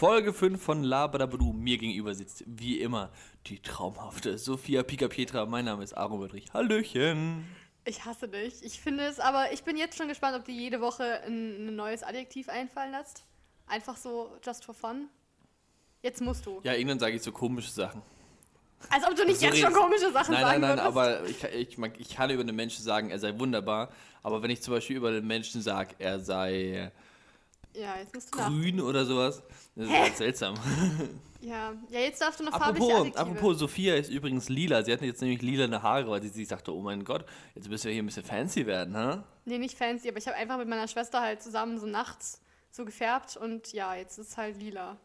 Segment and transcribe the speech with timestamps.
[0.00, 1.52] Folge 5 von Labadabadu.
[1.52, 3.10] Mir gegenüber sitzt wie immer
[3.44, 5.44] die traumhafte Sophia Pika Petra.
[5.44, 6.46] Mein Name ist Aaron Bedrich.
[6.54, 7.46] Hallöchen.
[7.84, 8.62] Ich hasse dich.
[8.62, 11.76] Ich finde es, aber ich bin jetzt schon gespannt, ob du jede Woche ein, ein
[11.76, 13.26] neues Adjektiv einfallen lässt.
[13.66, 15.10] Einfach so, just for fun.
[16.00, 16.62] Jetzt musst du.
[16.62, 18.00] Ja, irgendwann sage ich so komische Sachen.
[18.88, 21.44] Als ob du nicht So jetzt schon komische Sachen Nein, sagen nein, nein, würdest.
[21.44, 23.90] aber ich, ich, ich kann über einen Menschen sagen, er sei wunderbar.
[24.22, 26.90] Aber wenn ich zum Beispiel über einen Menschen sage, er sei
[27.74, 28.48] Ja, jetzt musst du nach.
[28.48, 29.42] grün oder sowas,
[29.76, 30.00] das ist Hä?
[30.02, 30.54] halt seltsam.
[31.42, 31.72] Ja.
[31.88, 33.18] ja, jetzt darfst du noch farbliche Apropos, Adjektive.
[33.38, 34.84] apropos, Sophia ist übrigens lila.
[34.84, 37.86] Sie hat jetzt nämlich lilane Haare, weil sie sich dachte, oh mein Gott, jetzt müssen
[37.86, 39.24] wir hier ein bisschen fancy werden, ha?
[39.46, 42.84] Nee, nicht fancy, aber ich habe einfach mit meiner Schwester halt zusammen so nachts so
[42.84, 44.98] gefärbt und ja, jetzt ist es halt lila.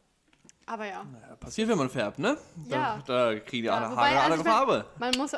[0.66, 1.06] Aber ja.
[1.30, 2.38] Ja, passiert, wenn man färbt, ne?
[2.68, 3.02] Ja.
[3.06, 4.86] Da, da kriegen die Ja, alle wobei, Haare also andere Farbe.
[5.00, 5.34] Man muss.
[5.36, 5.38] Oh,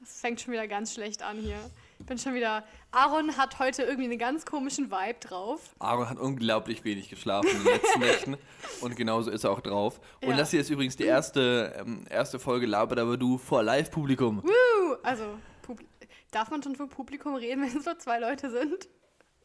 [0.00, 1.58] das fängt schon wieder ganz schlecht an hier.
[2.00, 2.64] Ich bin schon wieder.
[2.90, 5.76] Aaron hat heute irgendwie einen ganz komischen Vibe drauf.
[5.78, 8.36] Aaron hat unglaublich wenig geschlafen in den letzten Nächten
[8.80, 10.00] und genauso ist er auch drauf.
[10.22, 10.36] Und Ja.
[10.36, 14.42] das hier ist übrigens die erste, ähm, erste Folge Laberdabadu vor Live-Publikum.
[15.02, 15.24] Also,
[15.62, 15.86] Publi
[16.32, 18.88] darf man schon vom Publikum reden, wenn es nur zwei Leute sind?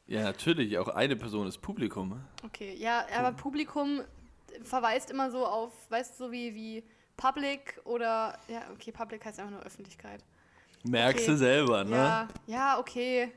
[0.08, 2.20] Ja, natürlich, auch eine Person ist Publikum.
[2.44, 4.02] Okay, ja, aber Publikum
[4.64, 6.84] verweist immer so auf, weißt du, so wie, wie
[7.18, 8.38] Public oder.
[8.48, 10.24] Ja, okay, Public heißt einfach nur Öffentlichkeit.
[10.86, 11.32] Merkst Okay.
[11.32, 11.96] du selber, ne?
[11.96, 13.32] Ja, ja, okay.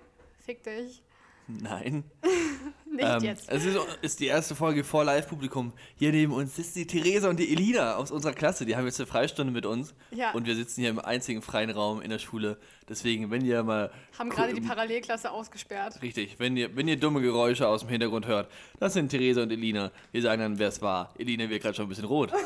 [0.45, 1.03] Fick dich.
[1.47, 2.05] Nein.
[2.91, 3.49] Nicht Ähm, jetzt.
[3.49, 5.73] Es ist, ist die erste Folge vor Live-Publikum.
[5.97, 8.67] Hier neben uns sitzt die Theresa und die Elina aus unserer Klasse.
[8.67, 9.95] Die haben jetzt eine Freistunde mit uns.
[10.11, 10.33] Ja.
[10.33, 12.59] Und wir sitzen hier im einzigen freien Raum in der Schule.
[12.89, 13.91] Deswegen, wenn ihr mal.
[14.19, 16.03] Haben gerade die Parallelklasse ausgesperrt.
[16.03, 19.51] Richtig, wenn ihr, wenn ihr dumme Geräusche aus dem Hintergrund hört, das sind Theresa und
[19.51, 19.91] Elina.
[20.13, 21.15] Wir sagen dann, wer es war.
[21.19, 22.31] Elina wird gerade schon ein bisschen rot.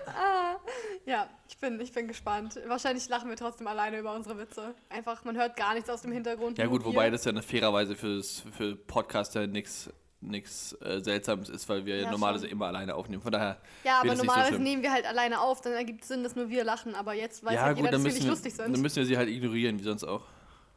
[1.06, 2.58] Ja, ich bin, ich bin gespannt.
[2.66, 4.74] Wahrscheinlich lachen wir trotzdem alleine über unsere Witze.
[4.90, 6.58] Einfach, man hört gar nichts aus dem Hintergrund.
[6.58, 9.90] Ja gut, wobei das ja eine fairerweise fürs, für Podcaster nichts
[10.22, 12.52] nichts äh, Seltsames ist, weil wir Ja, normalerweise schon.
[12.52, 13.22] immer alleine aufnehmen.
[13.22, 14.64] Von daher Ja, aber nicht so normalerweise schlimm.
[14.64, 16.94] nehmen wir halt alleine auf, dann ergibt es Sinn, dass nur wir lachen.
[16.94, 18.70] Aber jetzt weiß ja halt gut, jeder, dass wir nicht wir, lustig sind.
[18.74, 20.24] dann müssen wir sie halt ignorieren, wie sonst auch.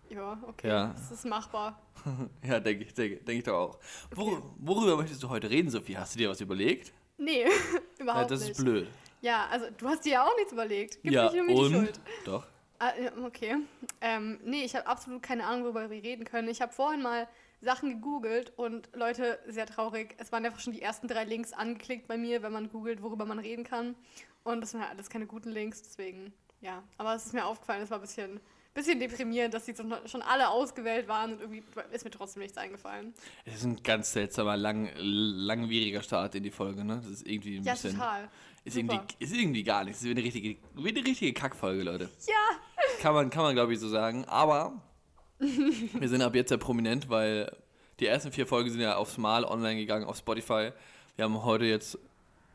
[0.09, 0.69] ja, okay.
[0.69, 0.93] Ja.
[0.95, 1.77] Das ist machbar.
[2.47, 3.79] Ja, denke ich, denke denk ich doch auch.
[4.15, 5.97] Wor worüber möchtest du heute reden, Sophie?
[5.97, 6.93] Hast du dir was überlegt?
[7.17, 7.45] Nee,
[7.99, 8.51] überhaupt ja, das nicht.
[8.51, 8.87] ist blöd.
[9.23, 10.99] Ja, also du hast dir ja auch nichts überlegt.
[11.01, 11.71] Gib ja, nicht nur die und?
[11.71, 11.99] Schuld.
[12.25, 12.45] Doch.
[12.79, 13.55] Ah, ja, okay.
[14.01, 16.49] Ähm, nee, ich habe absolut keine Ahnung, worüber wir reden können.
[16.49, 17.29] Ich habe vorhin mal
[17.61, 22.09] Sachen gegoogelt und Leute, sehr traurig, es waren einfach schon die ersten drei Links angeklickt
[22.09, 23.95] bei mir, wenn man googelt, worüber man reden kann.
[24.43, 26.83] Und das sind halt alles keine guten Links, deswegen, ja.
[26.97, 28.41] Aber es ist mir aufgefallen, es war ein bisschen,
[28.73, 31.63] bisschen deprimierend, dass die so- schon alle ausgewählt waren und irgendwie
[31.93, 33.13] ist mir trotzdem nichts eingefallen.
[33.45, 36.97] Es ist ein ganz seltsamer, lang, langwieriger Start in die Folge, ne?
[37.01, 37.93] Das ist irgendwie ein Ja, bisschen.
[37.93, 38.29] total.
[38.65, 38.93] Ist Super.
[38.93, 39.99] irgendwie, ist irgendwie gar nichts.
[39.99, 42.09] Es ist wie eine richtige, wie eine richtige Kackfolge, Leute.
[42.27, 42.33] Ja,
[43.01, 44.25] Kann man, kann man glaube ich, so sagen.
[44.25, 44.81] Aber
[45.39, 47.51] wir sind ab jetzt ja prominent, weil
[47.99, 50.71] die ersten vier Folgen sind ja aufs Mal online gegangen auf Spotify.
[51.15, 51.97] Wir haben heute jetzt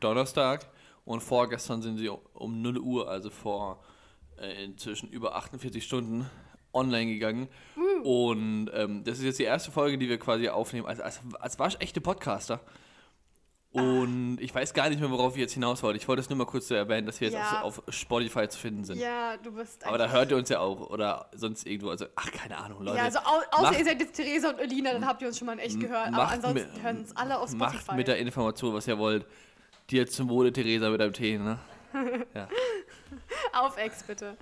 [0.01, 0.67] Donnerstag
[1.05, 3.83] und vorgestern sind sie um 0 Uhr, also vor
[4.39, 6.29] äh, inzwischen über 48 Stunden
[6.73, 7.49] online gegangen.
[8.03, 11.59] Und ähm, das ist jetzt die erste Folge, die wir quasi aufnehmen als, als, als
[11.59, 12.61] waschechte Podcaster.
[13.83, 15.99] Und ich weiß gar nicht mehr, worauf ich jetzt hinaus wollte.
[15.99, 17.63] Ich wollte es nur mal kurz so erwähnen, dass wir jetzt Ja.
[17.63, 18.99] auf, auf Spotify zu finden sind.
[18.99, 21.91] ja, du bist Aber da hört ihr uns ja auch oder sonst irgendwo.
[21.91, 22.99] Also, ach, keine Ahnung, Leute.
[22.99, 25.39] Ja, also au außer macht- ihr seid jetzt Theresa und Elina, dann habt ihr uns
[25.39, 26.09] schon mal in echt gehört.
[26.09, 27.77] Aber ansonsten hören uns alle auf Spotify.
[27.87, 29.27] Macht mit der Information, was ihr wollt.
[29.91, 31.59] Dir zum Wohle, Theresa, mit einem Tee, ne?
[32.35, 32.49] Ja.
[33.53, 34.37] Auf Ex, bitte.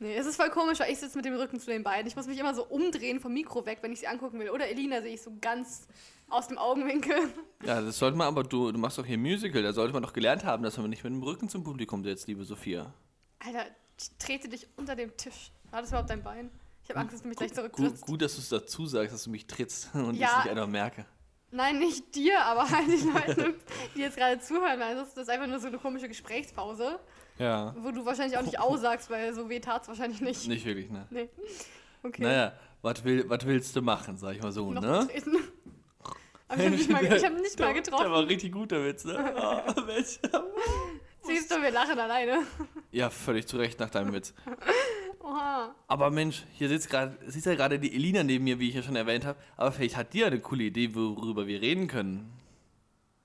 [0.00, 2.06] Nee, es ist voll komisch, weil ich sitze mit dem Rücken zu den beiden.
[2.06, 4.50] Ich muss mich immer so umdrehen vom Mikro weg, wenn ich sie angucken will.
[4.50, 5.88] Oder Elina sehe ich so ganz
[6.28, 7.16] aus dem Augenwinkel.
[7.64, 10.12] ja, das sollte man aber, du, du machst doch hier Musical, da sollte man doch
[10.12, 12.92] gelernt haben, dass man nicht mit dem Rücken zum Publikum sitzt, liebe Sophia.
[13.40, 13.64] Alter,
[13.98, 15.50] ich trete dich unter dem Tisch.
[15.72, 16.50] War das überhaupt dein Bein?
[16.84, 18.06] Ich habe Angst, dass du mich gleich Gut, zurücktrittst.
[18.06, 20.38] gut, dass du es dazu sagst, dass du mich trittst und ich Ja.
[20.38, 21.06] es nicht einfach merke.
[21.50, 23.54] Nein, nicht dir, aber halt die Leute,
[23.96, 24.80] die jetzt gerade zuhören.
[24.82, 27.00] Also das ist einfach nur so eine komische Gesprächspause,
[27.38, 27.74] Ja.
[27.78, 30.48] wo du wahrscheinlich auch nicht aussagst, weil so weh tat's wahrscheinlich nicht.
[30.48, 31.06] Nicht wirklich, ne?
[31.10, 31.28] Nee.
[32.02, 32.22] Okay.
[32.22, 35.06] Naja, was will, willst du machen, sag ich mal so, Noch ne?
[35.10, 35.36] treten.
[36.48, 38.10] Aber ich habe nicht mal, ich hab nicht mal Der getroffen.
[38.10, 39.18] war richtig gut, der Witz, ne?
[39.36, 40.18] Ah, Mensch.
[41.22, 42.38] Siehst du, wir lachen alleine.
[42.90, 44.32] Ja, völlig zu Recht nach deinem Witz.
[45.20, 45.74] Oha.
[45.88, 48.82] Aber Mensch, hier sitzt gerade, sitzt ja gerade die Elina neben mir, wie ich ja
[48.82, 49.38] schon erwähnt habe.
[49.58, 52.32] Aber vielleicht hat die ja eine coole Idee, worüber wir reden können.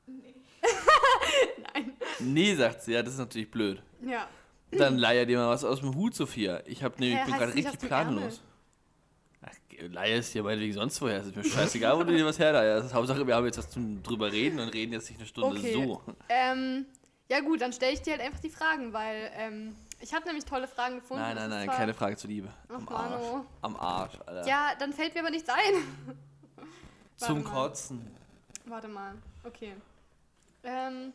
[1.73, 1.93] Nein.
[2.19, 3.81] Nee, sagt sie, ja, das ist natürlich blöd.
[4.05, 4.27] Ja.
[4.71, 6.61] Dann leier dir mal was aus dem Hut, Sophia.
[6.65, 8.41] Ich hab nämlich, Hä, bin heißt gerade richtig planlos.
[9.41, 9.51] Ach,
[9.89, 11.19] leier es dir meinetwegen sonst woher.
[11.19, 12.93] Es ist mir scheißegal, wo du dir was herleierst.
[12.93, 15.73] Hauptsache, wir haben jetzt was zum drüber reden und reden jetzt nicht eine Stunde Okay.
[15.73, 16.01] so.
[16.29, 16.85] Ähm,
[17.29, 20.45] ja gut, dann stelle ich dir halt einfach die Fragen, weil ähm, ich habe nämlich
[20.45, 21.23] tolle Fragen gefunden.
[21.23, 22.49] Nein, nein, nein, keine Frage zur Liebe.
[22.69, 23.21] Ach, Am Arsch.
[23.23, 23.45] Mano.
[23.61, 24.47] Am Arsch, Alter.
[24.47, 26.17] Ja, dann fällt mir aber nichts ein.
[27.15, 27.51] Zum mal.
[27.51, 28.11] Kotzen.
[28.65, 29.15] Warte mal.
[29.43, 29.73] Okay.
[30.63, 31.13] Ähm.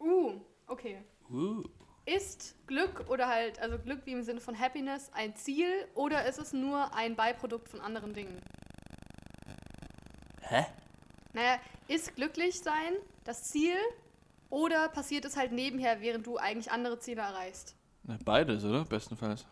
[0.00, 1.02] Uh, okay.
[1.30, 1.62] Uh.
[2.06, 6.38] Ist Glück oder halt, also Glück wie im Sinne von Happiness ein Ziel oder ist
[6.38, 8.38] es nur ein Beiprodukt von anderen Dingen?
[10.42, 10.66] Hä?
[11.32, 11.58] Naja,
[11.88, 12.92] ist glücklich sein
[13.24, 13.76] das Ziel
[14.50, 17.74] oder passiert es halt nebenher, während du eigentlich andere Ziele erreichst?
[18.02, 18.84] Na, Beides, oder?
[18.84, 19.46] Bestenfalls.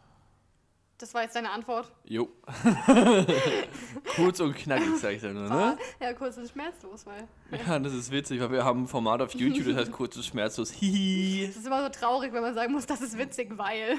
[1.02, 1.90] Das war jetzt deine Antwort.
[2.04, 2.28] Jo.
[4.14, 5.76] Kurz und knackig, sag ich dann nur, ne?
[6.00, 7.26] ja, kurz und schmerzlos, weil.
[7.66, 10.24] Ja, das ist witzig, weil wir haben ein Format auf YouTube, das heißt kurz und
[10.24, 10.70] schmerzlos.
[10.70, 11.44] Hihi.
[11.46, 13.98] Es ist immer so traurig, wenn man sagen muss, das ist witzig, weil.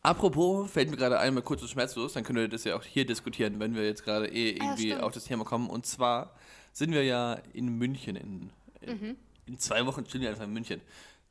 [0.00, 2.82] Apropos, fällt mir gerade ein, mal kurz und schmerzlos, dann können wir das ja auch
[2.82, 5.02] hier diskutieren, wenn wir jetzt gerade eh irgendwie stimmt.
[5.02, 5.68] auf das Thema kommen.
[5.68, 6.34] Und zwar
[6.72, 8.16] sind wir ja in München.
[8.16, 9.16] In, in, Mhm.
[9.44, 10.80] in zwei Wochen chillen wir einfach in München.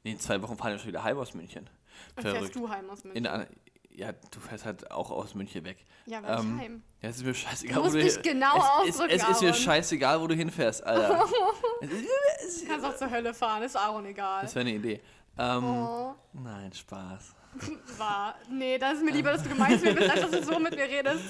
[0.04, 1.68] Nee, in zwei Wochen fahren wir schon wieder heim aus München.
[2.16, 3.26] Und fährst du heim aus München.
[3.26, 3.46] In
[3.96, 5.78] ja, du fährst halt auch aus München weg.
[6.06, 6.84] ja, weil ähm, heim.
[7.02, 9.54] Ja, es ist mir scheißegal, Du musst dich genau es, ausdrücken, Es, es ist mir
[9.54, 11.26] scheißegal, wo du hinfährst, Alter.
[11.82, 14.42] Du kannst auch zur Hölle fahren, ist Aaron egal.
[14.44, 15.02] das wäre eine Idee.
[15.38, 17.36] Ähm, Oh, Nein, Spaß.
[17.98, 18.36] war.
[18.50, 20.84] Nee, das ist mir lieber, dass du gemeint bist, als dass du so mit mir
[20.86, 21.24] redest.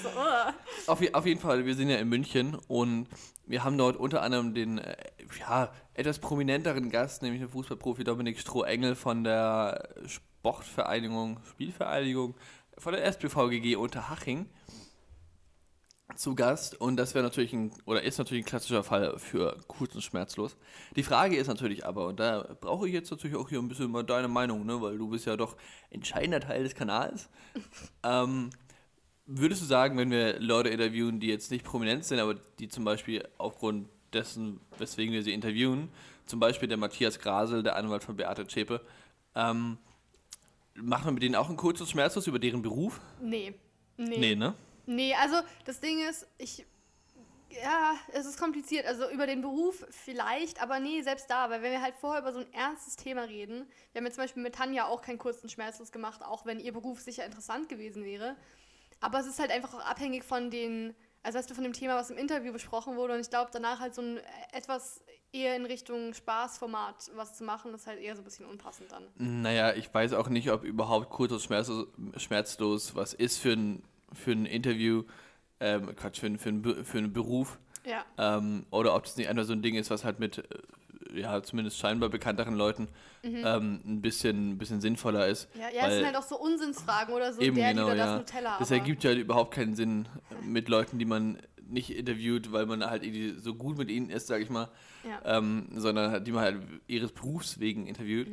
[0.86, 3.06] Auf, auf jeden Fall, wir sind ja in München und
[3.46, 4.96] wir haben dort unter anderem den äh,
[5.38, 12.34] ja, etwas prominenteren Gast, nämlich den Fußballprofi Dominik Stroh-Engel von der Sportvereinigung, Spielvereinigung
[12.78, 14.46] von der SPVGG Unterhaching
[16.14, 19.94] zu Gast und das wäre natürlich ein, oder ist natürlich ein klassischer Fall für kurz
[19.94, 20.56] und schmerzlos.
[20.94, 23.90] Die Frage ist natürlich aber, und da brauche ich jetzt natürlich auch hier ein bisschen
[23.90, 25.56] mal deine Meinung, ne, weil du bist ja doch
[25.90, 27.28] entscheidender Teil des Kanals.
[28.02, 28.50] ähm,
[29.28, 32.84] Würdest du sagen, wenn wir Leute interviewen, die jetzt nicht prominent sind, aber die zum
[32.84, 35.88] Beispiel aufgrund dessen, weswegen wir sie interviewen,
[36.26, 38.80] zum Beispiel der Matthias Grasel, der Anwalt von Beate Zschäpe,
[39.34, 39.78] ähm,
[40.80, 43.00] macht man mit denen auch ein kurzes Schmerzlos über deren Beruf?
[43.20, 43.54] Nee.
[43.96, 44.18] Nee.
[44.18, 44.54] Nee, ne?
[44.86, 46.64] Nee, also das Ding ist, ich.
[47.50, 48.86] Ja, es ist kompliziert.
[48.86, 51.48] Also über den Beruf vielleicht, aber nee, selbst da.
[51.48, 54.24] Weil wenn wir halt vorher über so ein ernstes Thema reden, wir haben jetzt zum
[54.24, 58.04] Beispiel mit Tanja auch keinen kurzen Schmerzlos gemacht, auch wenn ihr Beruf sicher interessant gewesen
[58.04, 58.36] wäre.
[59.00, 61.96] Aber es ist halt einfach auch abhängig von den, also weißt du, von dem Thema,
[61.96, 63.14] was im Interview besprochen wurde.
[63.14, 65.02] Und ich glaube, danach halt so ein äh, etwas
[65.32, 69.04] eher in Richtung Spaßformat was zu machen, ist halt eher so ein bisschen unpassend dann.
[69.42, 71.86] Naja, ich weiß auch nicht, ob überhaupt kurzes Schmerzlos,
[72.16, 73.82] schmerzlos was ist für ein,
[74.12, 75.04] für ein Interview,
[75.60, 77.58] ähm, Quatsch, für, ein, für, ein, für einen Beruf.
[77.84, 78.04] Ja.
[78.18, 81.42] Ähm, oder ob das nicht einfach so ein Ding ist, was halt mit, äh, ja,
[81.42, 82.88] zumindest scheinbar bekannteren Leuten
[83.22, 85.48] ähm, ein bisschen, ein bisschen sinnvoller ist.
[85.54, 88.06] Ja, ja es sind halt auch so Unsinnsfragen oder so eben der genau, oder ja.
[88.06, 88.56] das Nutella.
[88.58, 90.08] Das ergibt ja überhaupt keinen Sinn
[90.42, 93.04] mit Leuten, die man nicht interviewt, weil man halt
[93.38, 94.68] so gut mit ihnen ist, sag ich mal,
[95.04, 95.38] Ja.
[95.38, 98.28] ähm, sondern die man halt ihres Berufs wegen interviewt.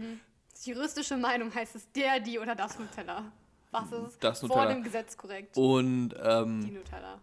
[0.63, 3.31] Juristische Meinung heißt es der, die oder das Nutella.
[3.71, 4.73] Was ist Das vor Nutella.
[4.73, 5.57] dem Gesetz korrekt?
[5.57, 7.19] Und Die ähm, Nutella.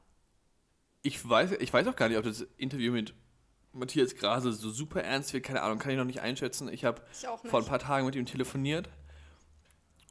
[1.02, 3.14] ich, weiß, ich weiß auch gar nicht, ob das Interview mit
[3.72, 6.68] Matthias Grase so super ernst wird, keine Ahnung, kann ich noch nicht einschätzen.
[6.72, 7.00] Ich habe
[7.44, 8.88] vor ein paar Tagen mit ihm telefoniert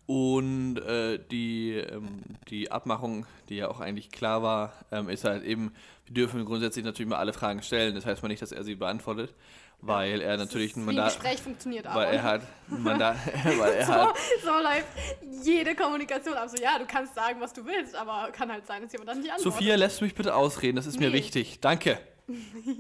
[0.09, 5.44] und äh, die, ähm, die Abmachung, die ja auch eigentlich klar war, ähm, ist halt
[5.44, 5.71] eben,
[6.06, 7.94] wir dürfen grundsätzlich natürlich mal alle Fragen stellen.
[7.94, 9.35] Das heißt mal nicht, dass er sie beantwortet,
[9.81, 12.00] weil er natürlich ein wie ein Mandat, Gespräch funktioniert aber.
[12.00, 12.41] weil er hat
[12.71, 13.17] ein Mandat,
[13.59, 16.50] weil er so, hat, so läuft jede Kommunikation ab.
[16.50, 19.19] So, ja, du kannst sagen, was du willst, aber kann halt sein, dass jemand dann
[19.19, 19.53] nicht antwortet.
[19.53, 21.17] Sophia, lässt du mich bitte ausreden, das ist mir Nee.
[21.17, 21.59] wichtig.
[21.61, 22.00] Danke.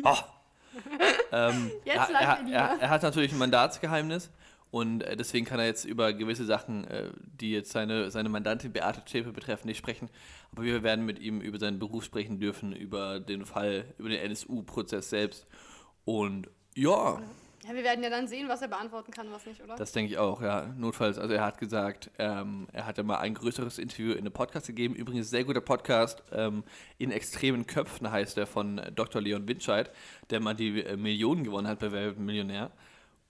[0.03, 0.15] Oh.
[1.31, 4.31] ähm, Jetzt er, er, er, er hat natürlich ein Mandatsgeheimnis
[4.71, 7.09] und äh, deswegen kann er jetzt über gewisse Sachen, äh,
[7.39, 10.09] die jetzt seine, seine Mandantin Beate Zschäpe betreffen, nicht sprechen.
[10.51, 14.19] Aber wir werden mit ihm über seinen Beruf sprechen dürfen, über den Fall, über den
[14.19, 15.47] NSU-Prozess selbst.
[16.05, 17.19] Und ja,
[17.67, 19.75] Ja, wir werden ja dann sehen, was er beantworten kann, was nicht, oder?
[19.75, 20.67] das denke ich auch, ja.
[20.77, 24.31] Notfalls, also er hat gesagt, ähm, er hat ja mal ein größeres Interview in einem
[24.31, 24.93] Podcast gegeben.
[24.93, 26.63] Übrigens sehr guter Podcast, ähm,
[26.99, 29.19] in extremen Köpfen heißt er von Dr.
[29.21, 29.91] Leon Windscheid,
[30.29, 32.71] der mal die äh, Millionen gewonnen hat bei Wer Millionär.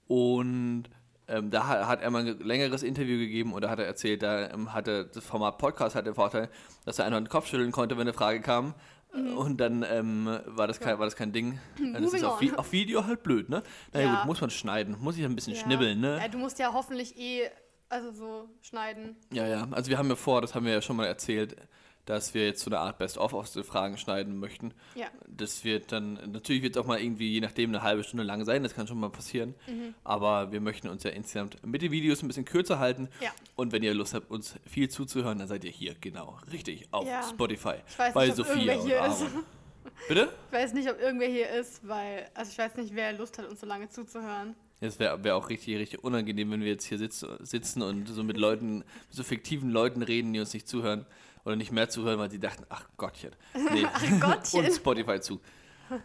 [0.06, 0.84] Und
[1.30, 4.22] ähm, da hat, hat er mal ein längeres Interview gegeben und da hat er erzählt,
[4.22, 6.48] da ähm, hatte das Format Podcast hat den Vorteil,
[6.84, 8.74] dass er einfach den Kopf schütteln konnte, wenn eine Frage kam.
[9.12, 11.58] Und dann ähm, war, das kein, war das kein Ding.
[11.94, 12.40] Das ist auf.
[12.40, 13.62] Vi auf Video halt blöd, ne?
[13.92, 14.16] Naja Ja.
[14.16, 15.60] gut, muss man schneiden, muss ich ein bisschen ja.
[15.60, 16.18] schnibbeln, ne?
[16.18, 17.50] Ja, du musst ja hoffentlich eh,
[17.88, 19.16] also so schneiden.
[19.32, 19.66] Ja, ja.
[19.72, 21.56] Also wir haben ja vor, das haben wir ja schon mal erzählt,
[22.10, 24.74] dass wir jetzt so eine Art Best-of aus den Fragen schneiden möchten.
[24.96, 25.06] Ja.
[25.28, 28.44] Das wird dann, natürlich wird es auch mal irgendwie, je nachdem, eine halbe Stunde lang
[28.44, 29.54] sein, das kann schon mal passieren.
[29.68, 29.94] Mhm.
[30.02, 33.08] Aber wir möchten uns ja insgesamt mit den Videos ein bisschen kürzer halten.
[33.20, 33.30] Ja.
[33.54, 37.06] Und wenn ihr Lust habt, uns viel zuzuhören, dann seid ihr hier, genau, richtig, auf
[37.06, 37.22] Ja.
[37.22, 37.74] Spotify.
[37.88, 39.34] Ich weiß bei nicht, ob Sophia irgendwer und hier ist.
[40.08, 40.32] Bitte?
[40.48, 43.48] Ich weiß nicht, ob irgendwer hier ist, weil, also ich weiß nicht, wer Lust hat,
[43.48, 44.56] uns so lange zuzuhören.
[44.80, 48.24] Es wäre wär auch richtig, richtig unangenehm, wenn wir jetzt hier sitz, sitzen und so
[48.24, 51.06] mit Leuten, mit so fiktiven Leuten reden, die uns nicht zuhören
[51.44, 53.34] oder nicht mehr zuhören, weil sie dachten, ach Gottchen.
[53.72, 53.86] Nee.
[53.86, 54.64] Ach Gottchen.
[54.64, 55.40] und Spotify zu.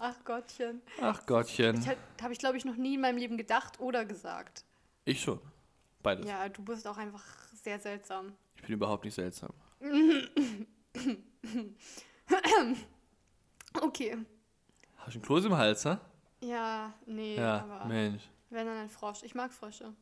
[0.00, 0.80] Ach Gottchen.
[1.02, 1.84] Ach Gottchen.
[2.22, 4.64] Habe ich, glaube ich, noch nie in meinem Leben gedacht oder gesagt.
[5.04, 5.38] Ich schon.
[6.02, 6.26] Beides.
[6.26, 7.22] Ja, du bist auch einfach
[7.62, 8.32] sehr seltsam.
[8.56, 9.50] Ich bin überhaupt nicht seltsam.
[13.80, 14.16] Okay.
[14.98, 15.98] Hast du ein Kloß im Hals, ne?
[16.40, 18.22] Ja, nee, Ja, aber Mensch.
[18.50, 19.22] wenn dann ein Frosch.
[19.22, 19.92] Ich mag Frösche.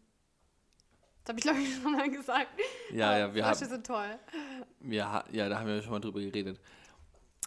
[1.33, 2.49] Das habe ich, glaube ich, schon mal gesagt.
[2.93, 4.19] Ja, Aber ja, wir Frösche haben, sind toll.
[5.01, 6.59] ha- ja, da haben wir schon mal drüber geredet.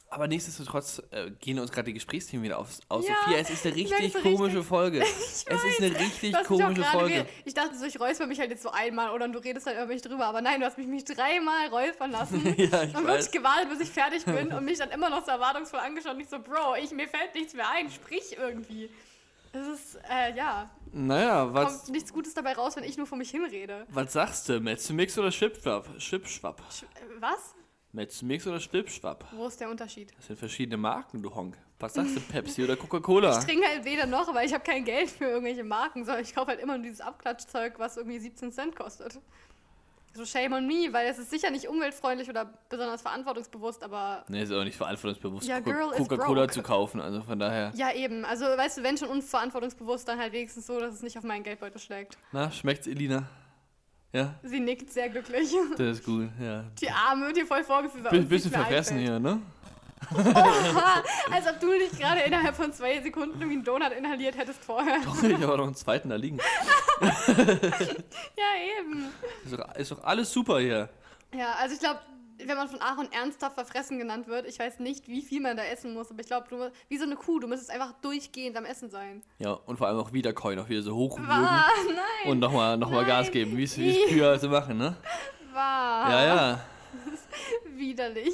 [0.10, 2.82] Aber nichtsdestotrotz äh, gehen uns gerade die Gesprächsthemen wieder aus.
[2.88, 4.66] aus Ja, Sophia, es ist eine richtig komische richtig.
[4.68, 5.00] Folge.
[5.02, 7.14] es ist eine richtig komische Folge.
[7.16, 9.76] ge- Ich dachte so, ich räusper mich halt jetzt so einmal oder du redest halt
[9.78, 10.26] über mich drüber.
[10.28, 12.44] Aber nein, du hast mich, mich dreimal räuspern lassen.
[12.58, 13.26] ja, ich und weiß.
[13.26, 16.20] wirklich gewartet, bis ich fertig bin und mich dann immer noch so erwartungsvoll angeschaut und
[16.20, 18.92] ich so, Bro, ich, mir fällt nichts mehr ein, sprich irgendwie.
[19.54, 23.18] Es ist, äh, ja, Naja, was, kommt nichts Gutes dabei raus, wenn ich nur vor
[23.18, 23.86] mich hinrede.
[23.90, 24.60] was sagst du?
[24.60, 25.88] Metzmix oder Schwipschwapp?
[26.02, 26.60] Schwipschwapp.
[26.72, 26.86] Sch-
[27.20, 27.54] Was?
[27.92, 29.26] Metzmix oder Schwipschwapp?
[29.34, 30.12] Wo ist der Unterschied?
[30.18, 31.56] Das sind verschiedene Marken, du Honk.
[31.80, 33.38] Was sagst du, Pepsi oder Coca-Cola?
[33.38, 36.34] Ich trinke halt weder noch, weil ich habe kein Geld für irgendwelche Marken, sondern ich
[36.34, 39.20] kaufe halt immer nur dieses Abklatschzeug, was irgendwie 17 Cent kostet.
[40.16, 44.44] So shame on me, weil es ist sicher nicht umweltfreundlich oder besonders verantwortungsbewusst, aber Nee,
[44.44, 47.02] ist auch nicht verantwortungsbewusst, Ja, Coca-Cola zu kaufen.
[47.02, 47.72] Also von daher.
[47.76, 48.24] ja eben.
[48.24, 51.44] Also weißt du, wenn schon unverantwortungsbewusst, dann halt wenigstens so, dass es nicht auf meinen
[51.44, 52.18] Geldbeutel schlägt.
[52.32, 53.24] Na, schmeckt's, Elina?
[54.12, 55.52] Ja, Sie nickt sehr glücklich.
[55.78, 56.64] das ist gut, ja.
[56.80, 58.04] Die Arme wird hier voll vorgeführt.
[58.04, 59.42] weil Bi- uns bisschen verfressen hier, ne?
[60.12, 64.64] Oha, als ob du dich gerade innerhalb von zwei Sekunden irgendwie einen Donut inhaliert hättest
[64.64, 65.00] vorher.
[65.04, 66.40] Doch, ich habe noch einen zweiten da liegen.
[67.02, 69.10] Ja, eben.
[69.44, 70.90] Ist doch, ist doch alles super hier.
[71.36, 72.00] Ja, also ich glaube,
[72.38, 75.64] wenn man von Aaron ernsthaft verfressen genannt wird, ich weiß nicht, wie viel man da
[75.64, 78.66] essen muss, aber ich glaube, du wie so eine Kuh, du müsstest einfach durchgehend am
[78.66, 79.24] Essen sein.
[79.40, 82.90] Ja, und vor allem auch Wiedercoin, auch wieder so hochwürgen Wahr, nein, und nochmal noch
[82.90, 83.06] mal.
[83.06, 83.76] Gas geben, wie es.
[83.76, 84.96] Kühe so machen, ne?
[85.54, 86.10] wahr.
[86.10, 86.60] Ja, ja.
[87.76, 88.34] Widerlich.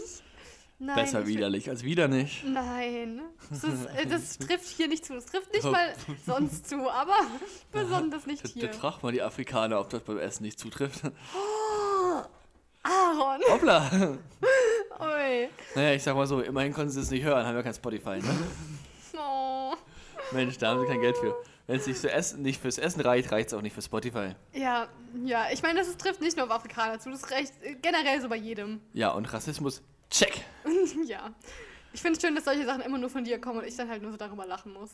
[0.81, 2.45] Nein, Besser ich- widerlich als wieder nicht.
[2.45, 5.13] Nein, das, ist, äh, das trifft hier nicht zu.
[5.13, 5.71] Das trifft nicht Oh.
[5.71, 5.93] mal
[6.25, 7.15] sonst zu, aber
[7.73, 8.71] besonders nicht hier.
[8.73, 11.01] fragt man die Afrikaner, ob das beim Essen nicht zutrifft.
[12.83, 14.17] Aaron, Hoppla!
[15.01, 15.49] ui.
[15.75, 18.17] Naja, ich sag mal so, immerhin konnten sie es nicht hören, haben wir kein Spotify,
[18.21, 18.37] ne?
[19.17, 19.73] Oh.
[20.31, 21.35] Mensch, da haben sie kein Geld für.
[21.67, 24.31] Wenn es nicht, für Essen, nicht fürs Essen reicht, reicht es auch nicht für Spotify.
[24.53, 24.87] Ja,
[25.25, 28.21] ja, ich meine, das trifft nicht nur auf Afrikaner zu, das ist recht äh, generell
[28.21, 28.81] so bei jedem.
[28.93, 30.38] Ja, und Rassismus, check.
[31.05, 31.33] ja.
[31.93, 33.89] Ich finde es schön, dass solche Sachen immer nur von dir kommen und ich dann
[33.89, 34.91] halt nur so darüber lachen muss.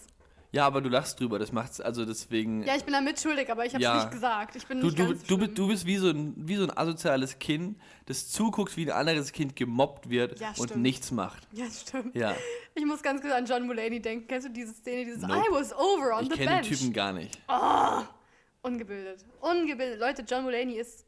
[0.52, 2.64] Ja, aber du lachst drüber, das macht's, also deswegen...
[2.64, 3.96] Ja, ich bin da mitschuldig, aber ich habe es Ja.
[3.96, 4.56] nicht gesagt.
[4.56, 5.40] Ich bin Du, nicht du, ganz du, schlimm.
[5.42, 8.92] bist- du bist wie so, ein, wie so ein asoziales Kind, das zuguckt, wie ein
[8.98, 11.46] anderes Kind gemobbt wird Ja, und nichts macht.
[11.52, 12.16] Ja, stimmt.
[12.16, 12.34] Ja,
[12.74, 14.28] Ich muss ganz kurz an John Mulaney denken.
[14.30, 15.44] Kennst du diese Szene, dieses Nope.
[15.46, 16.70] I was over on ich the kenne den bench?
[16.80, 17.38] Typen gar nicht.
[18.62, 19.26] Ungebildet.
[19.42, 20.00] Ungebildet.
[20.00, 21.05] Leute, John Mulaney ist.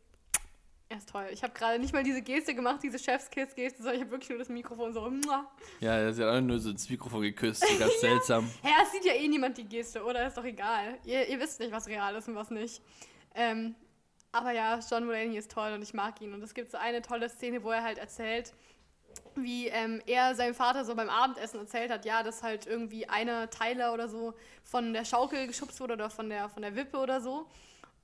[0.90, 1.28] Er ist toll.
[1.32, 4.40] Ich habe gerade nicht mal diese Geste gemacht, diese Chefskiss-Geste, sondern ich habe wirklich nur
[4.40, 5.02] das Mikrofon so.
[5.02, 5.46] Muah.
[5.82, 8.50] Ja, er hat auch nur so ins Mikrofon geküsst, so ganz seltsam.
[8.62, 10.26] Hä, es sieht ja eh niemand die Geste, oder?
[10.26, 10.98] Ist doch egal.
[11.04, 12.82] Ihr, ihr wisst nicht, was real ist und was nicht.
[13.36, 13.76] Ähm,
[14.32, 16.34] aber ja, John Mulaney ist toll und ich mag ihn.
[16.34, 18.54] Und es gibt so eine tolle Szene, wo er halt erzählt,
[19.36, 23.50] wie ähm, er seinem Vater so beim Abendessen erzählt hat, ja, dass halt irgendwie einer
[23.50, 27.20] Tyler oder so von der Schaukel geschubst wurde oder von der, von der Wippe oder
[27.20, 27.48] so.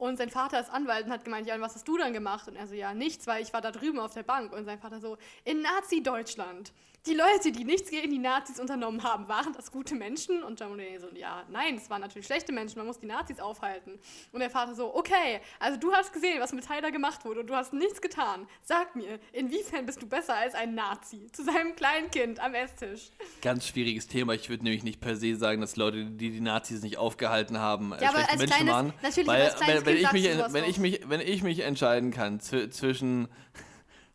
[0.03, 2.45] Und sein Vater ist Anwalt und hat gemeint, ja, was hast du dann gemacht?
[2.49, 4.51] Und er so, ja, nichts, weil ich war da drüben auf der Bank.
[4.51, 6.73] Und sein Vater so, in Nazi-Deutschland.
[7.05, 10.41] Die Leute, die nichts gegen die Nazis unternommen haben, waren das gute Menschen?
[10.41, 13.41] Und John Mulaney so, ja, nein, es waren natürlich schlechte Menschen, man muss die Nazis
[13.41, 13.99] aufhalten.
[14.31, 17.47] Und der Vater so, okay, also du hast gesehen, was mit Tyler gemacht wurde und
[17.47, 18.47] du hast nichts getan.
[18.61, 21.27] Sag mir, inwiefern bist du besser als ein Nazi?
[21.33, 23.09] Zu seinem kleinen Kind am Esstisch.
[23.41, 24.33] Ganz schwieriges Thema.
[24.33, 27.89] Ich würde nämlich nicht per se sagen, dass Leute, die die Nazis nicht aufgehalten haben,
[27.99, 28.93] Ja, aber schlechte als Menschen kleines- waren.
[29.01, 31.59] natürlich, Weil, als kleines wenn, wenn, Kind ich mich, wenn, ich mich, wenn ich mich
[31.59, 33.72] entscheiden kann zw zwischen, zw zw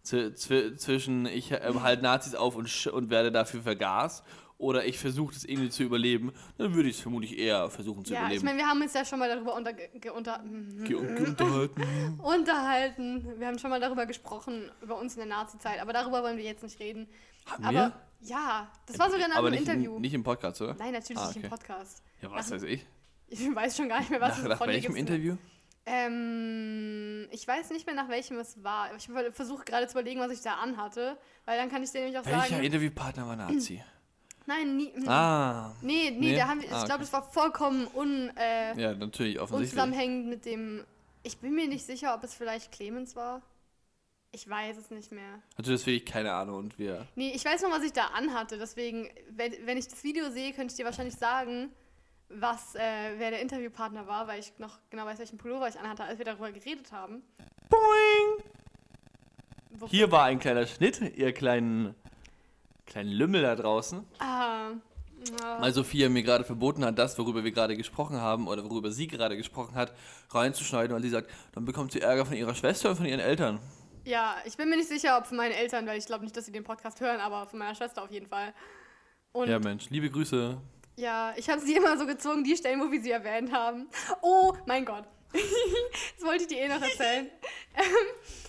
[0.08, 4.24] zwischen ich ähm, halte Nazis auf und, und werde dafür vergast
[4.58, 8.12] oder ich versuche das irgendwie zu überleben, dann würde ich es vermutlich eher versuchen zu
[8.12, 8.44] Ja, ich überleben.
[8.46, 10.84] meine, wir haben uns ja schon mal darüber unter, ge, unter, mhm.
[10.84, 11.82] Ge ge unterhalten.
[12.22, 13.34] unterhalten.
[13.38, 16.44] Wir haben schon mal darüber gesprochen, über uns in der Nazi-Zeit, aber darüber wollen wir
[16.44, 17.06] jetzt nicht reden.
[17.46, 17.92] Haben aber wir?
[18.28, 19.98] ja, das war sogar nach Aber einem Interview.
[20.00, 20.74] nicht im Podcast, oder?
[20.74, 21.50] Nein, natürlich Ah, nicht im okay.
[21.50, 22.02] Podcast.
[22.20, 22.84] Ja, was Nach- weiß ich.
[23.30, 24.96] Ich weiß schon gar nicht mehr, was Nach, nach welchem.
[24.96, 25.36] Interview?
[25.90, 28.94] Ähm, ich weiß nicht mehr, nach welchem es war.
[28.96, 32.18] Ich versuche gerade zu überlegen, was ich da anhatte, weil dann kann ich dir nämlich
[32.18, 32.62] auch Welcher sagen.
[32.64, 33.82] Interviewpartner war Nazi?
[34.46, 36.36] Nein, nie, ah, nee, nee, Nee?
[36.36, 37.04] da haben wir, Ah, ich glaube, okay.
[37.04, 39.72] es war vollkommen un, äh, ja, natürlich, offensichtlich.
[39.72, 40.84] unzusammenhängend mit dem.
[41.22, 43.42] Ich bin mir nicht sicher, ob es vielleicht Clemens war.
[44.32, 45.42] Ich weiß es nicht mehr.
[45.56, 47.06] Also das wirklich keine Ahnung und wir...
[47.14, 48.56] Nee, ich weiß noch, was ich da anhatte.
[48.58, 51.70] Deswegen, wenn, wenn ich das Video sehe, könnte ich dir wahrscheinlich sagen,
[52.30, 52.80] was, äh,
[53.18, 56.24] wer der Interviewpartner war, weil ich noch genau weiß, welchen Pullover ich anhatte, als wir
[56.24, 57.22] darüber geredet haben.
[57.70, 58.44] Boing!
[59.78, 61.94] Wofür- Hier war ein kleiner Schnitt, ihr kleinen
[62.86, 64.70] kleinen Lümmel da draußen, Ah.
[65.42, 65.60] Ja.
[65.60, 69.06] weil Sophia mir gerade verboten hat, das, worüber wir gerade gesprochen haben oder worüber sie
[69.08, 69.92] gerade gesprochen hat,
[70.30, 73.58] reinzuschneiden, weil sie sagt, dann bekommt sie Ärger von ihrer Schwester und von ihren Eltern.
[74.04, 76.46] ja, ich bin mir nicht sicher, ob von meinen Eltern, weil ich glaube nicht, dass
[76.46, 78.54] sie den Podcast hören, aber von meiner Schwester auf jeden Fall.
[79.32, 80.56] Und Ja, Mensch, liebe Grüße.
[80.98, 83.88] Ja, ich habe sie immer so gezwungen, die Stellen, wo wir sie erwähnt haben.
[84.20, 85.04] Oh mein Gott.
[85.32, 87.30] das wollte ich dir eh noch erzählen.
[87.80, 87.84] Ähm,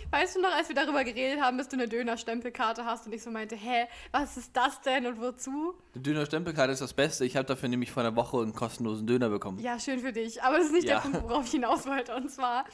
[0.10, 3.22] weißt du noch, als wir darüber geredet haben, dass du eine Döner-Stempelkarte hast und ich
[3.22, 5.76] so meinte, hä, was ist das denn und wozu?
[5.94, 7.26] Die Döner-Stempelkarte ist das Beste.
[7.26, 9.60] Ich habe dafür nämlich vor einer Woche einen kostenlosen Döner bekommen.
[9.60, 10.42] Ja, schön für dich.
[10.42, 10.96] Aber das ist nicht Ja.
[10.96, 12.16] der Punkt, worauf ich hinaus wollte.
[12.16, 12.66] Und zwar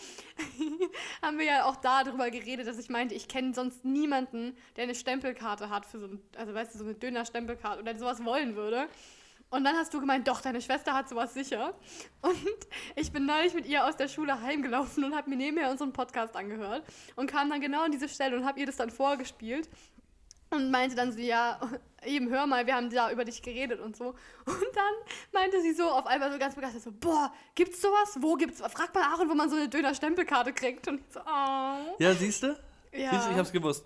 [1.22, 4.86] haben wir ja auch da darüber geredet, dass ich meinte, ich kenne sonst niemanden, der
[4.86, 8.55] eine Stempelkarte hat für so ein, also weißt du, so eine Döner-Stempelkarte oder sowas wollen
[8.55, 8.88] würde.
[9.49, 11.73] Und dann hast du gemeint, doch, deine Schwester hat sowas sicher.
[12.21, 12.35] Und
[12.95, 16.35] ich bin neulich mit ihr aus der Schule heimgelaufen und habe mir nebenher unseren Podcast
[16.35, 16.83] angehört
[17.15, 19.69] und kam dann genau an diese Stelle und habe ihr das dann vorgespielt
[20.49, 21.59] und meinte dann so, ja,
[22.05, 24.15] eben hör mal, wir haben da über dich geredet und so.
[24.45, 24.93] Und dann
[25.31, 28.17] meinte sie so auf einmal so ganz begeistert so, boah, gibt's sowas?
[28.19, 28.59] Wo gibt's?
[28.59, 30.87] Frag mal Aaron, wo man so eine Döner-Stempelkarte kriegt.
[30.87, 31.95] Und ich so, oh.
[31.99, 32.57] Ja, siehst du?
[32.91, 33.11] Ja.
[33.11, 33.85] Siehst du, ich hab's gewusst.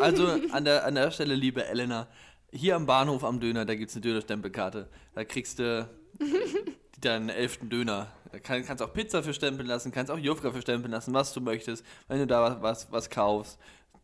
[0.00, 2.08] Also an der, an der Stelle, liebe Elena,
[2.52, 4.88] hier am Bahnhof am Döner, da gibt's eine Döner-Stempelkarte.
[5.14, 5.88] Da kriegst du
[7.00, 8.08] deinen elften Döner.
[8.32, 11.32] Da kann, kannst auch Pizza für stempeln lassen, kannst auch Jufka für stempeln lassen, was
[11.32, 11.84] du möchtest.
[12.08, 13.58] Wenn du da was, was, was kaufst,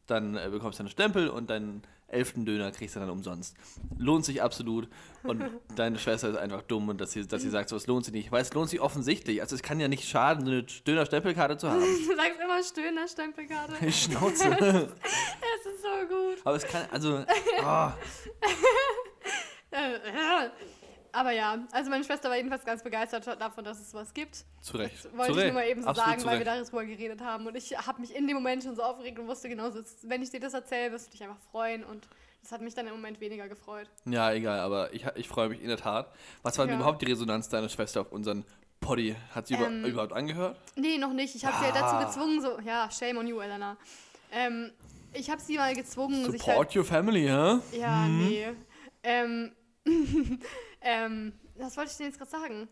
[0.07, 3.57] dann äh, bekommst du einen Stempel und deinen elften Döner kriegst du dann umsonst.
[3.99, 4.89] Lohnt sich absolut.
[5.23, 5.43] Und
[5.77, 8.15] deine Schwester ist einfach dumm und dass sie, dass sie sagt, so, es lohnt sich
[8.15, 8.33] nicht.
[8.33, 9.41] Weil es lohnt sich offensichtlich.
[9.41, 11.81] Also es kann ja nicht schaden, so eine Döner-Stempelkarte zu haben.
[12.13, 13.93] Du sagst immer Stöhner-Stempelkarte.
[13.93, 14.49] Schnauze.
[14.51, 16.39] Es ist so gut.
[16.45, 17.25] Aber es kann, also,
[17.65, 17.93] oh.
[21.13, 24.45] Aber ja, also meine Schwester war jedenfalls ganz begeistert davon, dass es sowas gibt.
[24.63, 25.05] zu Recht.
[25.05, 27.47] Das wollte zu ich nur mal eben so Absolut sagen, weil wir darüber geredet haben.
[27.47, 30.31] Und ich habe mich in dem Moment schon so aufgeregt und wusste genauso, wenn ich
[30.31, 31.85] dir das erzähle, wirst du dich einfach freuen.
[31.85, 32.09] Und
[32.41, 33.89] das hat mich dann im Moment weniger gefreut.
[34.07, 36.11] Ja, egal, aber ich, ich freue mich in der Tat.
[36.43, 36.81] Was war denn Ja.
[36.81, 38.45] überhaupt die Resonanz deiner Schwester auf unseren
[38.81, 39.15] Poddy?
[39.35, 40.57] Hat sie Ähm, überhaupt angehört?
[40.77, 41.35] Nee, noch nicht.
[41.35, 41.99] Ich habe sie ja Ah.
[42.01, 43.77] dazu gezwungen, so, ja, shame on you, Elena.
[44.33, 44.73] Ähm,
[45.13, 47.59] ich habe sie mal gezwungen, sich halt, Support your family, hä?
[47.79, 48.47] Ja, nee.
[49.03, 49.53] Ähm,
[50.83, 52.69] ähm, was wollte ich denn jetzt gerade sagen?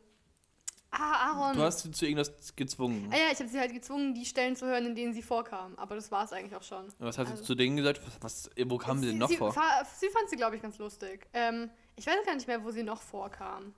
[0.93, 1.57] Ah, Aaron.
[1.57, 3.09] Du hast sie zu irgendwas gezwungen.
[3.13, 5.77] ah ja, ich habe sie halt gezwungen, die Stellen zu hören, in denen sie vorkam.
[5.79, 6.87] Aber das war es eigentlich auch schon.
[6.99, 8.01] Was hast du also- zu denen gesagt?
[8.05, 9.53] Was, was, wo kamen sie denn noch sie, vor?
[9.53, 11.29] fa- Sie fand sie, glaube ich, ganz lustig.
[11.33, 13.73] Ähm, ich weiß gar nicht mehr, wo sie noch vorkam.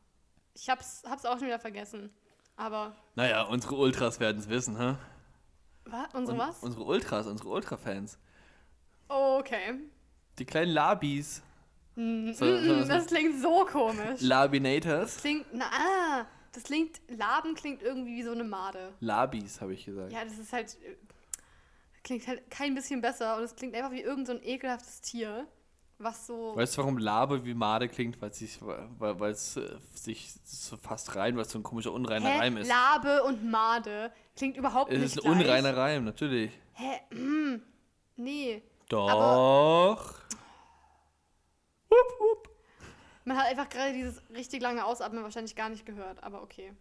[0.54, 2.10] Ich hab's, hab's auch schon wieder vergessen.
[2.56, 4.96] Aber, Naja, unsere Ultras werden es wissen, hä?
[5.84, 6.14] was?
[6.14, 6.62] Unsere Un- was?
[6.62, 8.18] Unsere Ultras, unsere Ultra-Fans.
[9.08, 9.74] Okay.
[10.38, 11.42] Die kleinen Labis.
[11.94, 14.20] Mm, So- so- mm, das klingt so komisch.
[14.20, 15.18] Labinators.
[15.18, 18.92] Klingt, na, ah, das klingt, Laben klingt irgendwie wie so eine Made.
[19.00, 20.12] Labis, habe ich gesagt.
[20.12, 20.96] Ja, das ist halt, äh,
[22.02, 25.46] klingt halt kein bisschen besser und es klingt einfach wie irgend so ein ekelhaftes Tier,
[25.98, 28.20] was so, Weißt du, warum Labe wie Made klingt?
[28.20, 31.92] Weil es sich, weil, es äh, sich so fast rein, weil es so ein komischer
[31.92, 32.68] unreiner hä, Reim ist.
[32.68, 35.46] Labe und Made klingt überhaupt es nicht ist ein gleich.
[35.46, 36.50] unreiner Reim, natürlich.
[36.72, 37.62] Hä, mm,
[38.16, 38.62] nee.
[38.88, 40.14] Doch.
[43.24, 46.72] Man hat einfach gerade dieses richtig lange Ausatmen wahrscheinlich gar nicht gehört, aber okay.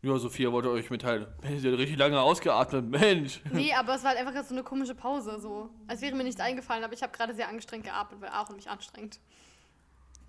[0.00, 1.26] Ja, Sophia wollte euch mitteilen.
[1.42, 2.88] Mensch, sie hat richtig lange ausgeatmet.
[2.88, 3.40] Mensch.
[3.52, 5.70] Nee, aber es war halt einfach so eine komische Pause, so.
[5.88, 8.70] Als wäre mir nichts eingefallen, aber ich habe gerade sehr angestrengt geatmet, weil Aaron mich
[8.70, 9.18] anstrengt.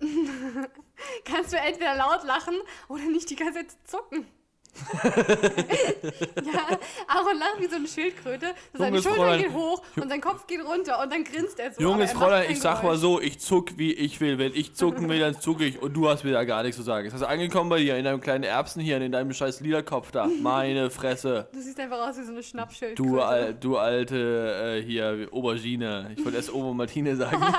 [1.24, 2.54] Kannst du entweder laut lachen
[2.88, 4.26] oder nicht die ganze Zeit zucken.
[5.04, 8.54] ja, Aaron lacht wie so eine Schildkröte.
[8.72, 9.42] Seine Fräulein.
[9.42, 11.80] gehen hoch und sein Kopf geht runter und dann grinst er so.
[11.80, 14.38] Junges aber er Fräulein, ich sag mal so, ich zuck wie ich will.
[14.38, 16.82] Wenn ich zucken will, dann zucke ich und du hast mir da gar nichts zu
[16.82, 17.10] sagen.
[17.12, 20.26] Hast du angekommen bei dir in deinem kleinen Erbsenhirn, in deinem scheiß Liederkopf da.
[20.40, 21.48] Meine Fresse.
[21.52, 23.10] Du siehst einfach aus wie so eine Schnappschildkröte.
[23.10, 26.12] Du, al du alte, äh, hier, Aubergine.
[26.16, 27.40] Ich wollte erst Ovo Martine sagen.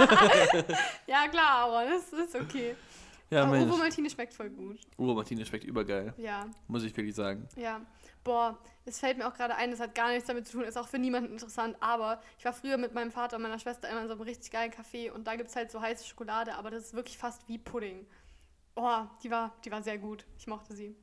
[1.07, 2.75] Ja, klar, Aaron, das ist okay.
[3.31, 3.77] Ja, aber Uwe Mensch.
[3.77, 4.79] Maltine schmeckt voll gut.
[4.97, 6.13] Ovo Martine schmeckt übergeil.
[6.17, 7.47] Ja, Muss ich wirklich sagen.
[7.55, 7.81] ja.
[8.23, 10.77] Boah, es fällt mir auch gerade ein, das hat gar nichts damit zu tun, ist
[10.77, 14.01] auch für niemanden interessant, aber ich war früher mit meinem Vater und meiner Schwester immer
[14.03, 16.69] in so einem richtig geilen Café und da gibt es halt so heiße Schokolade, aber
[16.69, 18.05] das ist wirklich fast wie Pudding.
[18.75, 20.25] Oh, die war, die war sehr gut.
[20.37, 20.95] Ich mochte sie.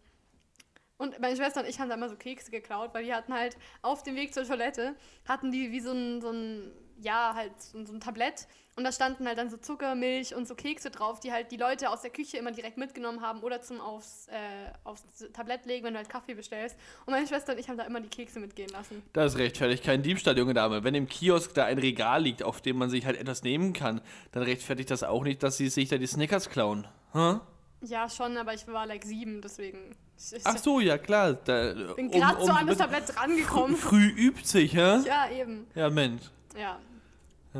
[0.97, 3.57] Und meine Schwester und ich haben da immer so Kekse geklaut, weil die hatten halt
[3.83, 4.95] auf dem Weg zur Toilette,
[5.27, 8.47] hatten die wie so ein, so ein ja, halt so, so ein Tablett.
[8.79, 11.57] Und da standen halt dann so Zucker, Milch und so Kekse drauf, die halt die
[11.57, 15.85] Leute aus der Küche immer direkt mitgenommen haben oder zum aufs, äh, aufs Tablett legen,
[15.85, 16.77] wenn du halt Kaffee bestellst.
[17.05, 19.03] Und meine Schwester und ich haben da immer die Kekse mitgehen lassen.
[19.15, 20.85] Das ist rechtfertigt kein Diebstahl, junge Dame.
[20.85, 24.01] Wenn im Kiosk da ein Regal liegt, auf dem man sich halt etwas nehmen kann,
[24.31, 26.87] dann rechtfertigt das auch nicht, dass sie sich da die Snickers klauen.
[27.15, 27.41] Hä?
[27.81, 29.97] Ja, schon, aber ich war like sieben, deswegen.
[30.45, 31.33] Ach so, ja klar.
[31.33, 33.77] Da, bin gerade so an das Tablett rangekommen.
[33.77, 35.01] Früh übt sich, hä?
[35.05, 35.67] ja, eben.
[35.75, 36.23] Ja, Mensch.
[36.57, 36.79] Ja.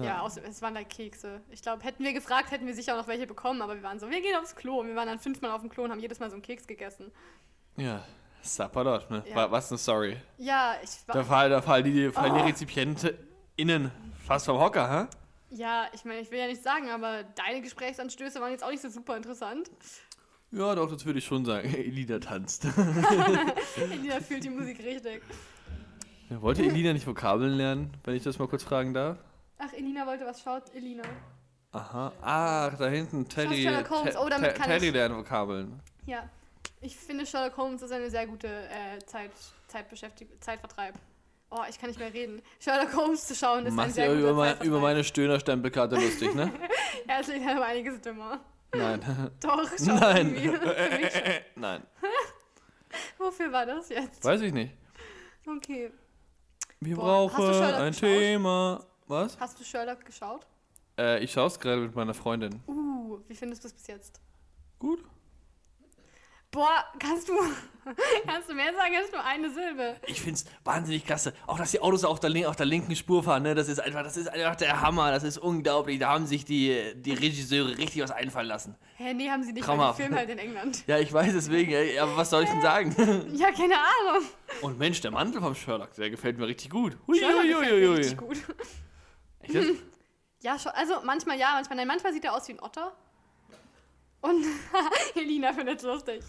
[0.05, 1.41] Ja, aus, es waren halt Kekse.
[1.51, 3.99] Ich glaube, hätten wir gefragt, hätten wir sicher auch noch welche bekommen, aber wir waren
[3.99, 4.81] so, wir gehen aufs Klo.
[4.81, 6.67] Und wir waren dann fünfmal auf dem Klo und haben jedes Mal so einen Keks
[6.67, 7.11] gegessen.
[7.77, 8.05] Ja,
[8.43, 9.23] Sapperlot, ne?
[9.29, 9.37] Ja.
[9.37, 10.17] Wa- Was eine Story.
[10.39, 11.25] Ja, ich Da war.
[11.25, 12.45] fallen, da fallen, die, fallen die Oh.
[12.45, 13.19] Rezipiente
[13.57, 13.91] innen
[14.27, 15.07] fast vom Hocker, hä?
[15.51, 18.83] Ja, ich meine, ich will ja nicht sagen, aber deine Gesprächsanstöße waren jetzt auch nicht
[18.83, 19.71] so super interessant.
[20.51, 21.69] Ja, doch, das würde ich schon sagen.
[21.75, 22.65] Elina tanzt.
[23.77, 25.23] Elina fühlt die Musik richtig.
[26.31, 29.19] Ja, Wollte Elina nicht Vokabeln lernen, wenn ich das mal kurz fragen darf?
[29.59, 30.41] Ach, Elina wollte was.
[30.41, 31.03] Schaut, Elina.
[31.73, 32.13] Aha.
[32.23, 33.63] Ach, da hinten Teddy.
[33.63, 34.15] Sherlock Holmes.
[34.15, 35.81] Te- Oh, damit Te- kann Teddy ich- lernt Vokabeln.
[36.07, 36.29] Ja.
[36.81, 39.33] Ich finde, Sherlock Holmes ist eine sehr gute äh, Zeit,
[39.67, 40.95] Zeitbeschäftigung, Zeitvertreib.
[41.51, 42.41] Oh, ich kann nicht mehr reden.
[42.61, 45.97] Sherlock Holmes zu schauen ist ein Machst sehr ja guter über, mein, über meine Stöhner-Stempelkarte
[45.97, 46.53] lustig, ne?
[47.09, 48.41] Ja, es liegt um einiges dümmer.
[48.75, 49.01] Nein.
[49.41, 50.37] Doch, schon Nein.
[50.37, 50.61] schon.
[51.57, 51.83] Nein.
[53.19, 54.25] Wofür war das jetzt?
[54.25, 54.73] Weiß ich nicht.
[55.47, 55.91] Okay.
[56.81, 57.93] Wir Boah, brauchen ein?
[57.93, 58.85] Thema.
[59.09, 59.39] Was?
[59.41, 60.47] Hast du Sherlock geschaut?
[60.99, 62.61] Äh, ich schaue es gerade mit meiner Freundin.
[62.67, 64.21] Uh, wie findest du es bis jetzt?
[64.79, 65.03] Gut.
[66.51, 67.35] Boah, kannst du,
[68.27, 69.97] kannst du mehr sagen als nur eine Silbe?
[70.07, 71.35] Ich find's wahnsinnig klasse.
[71.47, 73.55] Auch dass die Autos auf der, auf der linken Spur fahren, ne?
[73.55, 75.11] Das ist einfach, das ist einfach der Hammer.
[75.11, 75.99] Das ist unglaublich.
[75.99, 78.77] Da haben sich die, die Regisseure richtig was einfallen lassen.
[78.97, 79.99] Hä, nee, haben sie nicht, Traumhaft.
[79.99, 80.85] weil die filmen halt in England.
[80.87, 82.95] Ja, ich weiß deswegen, ey, aber was soll ich denn sagen?
[83.37, 84.25] Ja, keine Ahnung.
[84.63, 86.97] Und Mensch, der Mantel vom Sherlock, der gefällt mir richtig gut.
[87.15, 87.97] Sherlock gefällt mir Huiuiuiui.
[87.97, 88.39] richtig gut.
[89.49, 89.83] Echt?
[90.41, 90.71] Ja, schon.
[90.71, 91.89] Also manchmal ja, manchmal nein.
[91.89, 92.93] Manchmal sieht er aus wie ein Otter.
[94.21, 94.45] Und
[95.17, 96.23] Elina findet es lustig.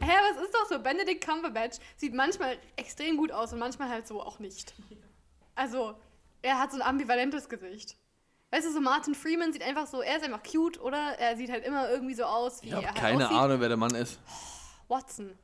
[0.00, 3.88] Hä, aber es ist doch so, Benedict Cumberbatch sieht manchmal extrem gut aus und manchmal
[3.88, 4.72] halt so auch nicht.
[5.56, 5.94] Also,
[6.42, 7.96] er hat so ein ambivalentes Gesicht.
[8.52, 11.18] Weißt du, so Martin Freeman sieht einfach so, er ist einfach cute, oder?
[11.18, 13.36] Er sieht halt immer irgendwie so aus, wie Ich er habe halt keine aussieht.
[13.38, 14.20] Ahnung, wer der Mann ist.
[14.86, 15.36] Watson ist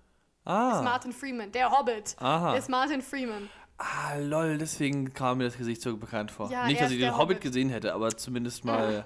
[0.45, 0.83] Ah.
[0.83, 2.57] Martin Freeman, der Hobbit Aha.
[2.57, 3.49] ist Martin Freeman.
[3.85, 6.49] Ah, lol, deswegen kam mir das Gesicht so bekannt vor.
[6.51, 7.41] Ja, Nicht, dass ich den Hobbit Hobbit.
[7.41, 9.05] gesehen hätte, aber zumindest mal,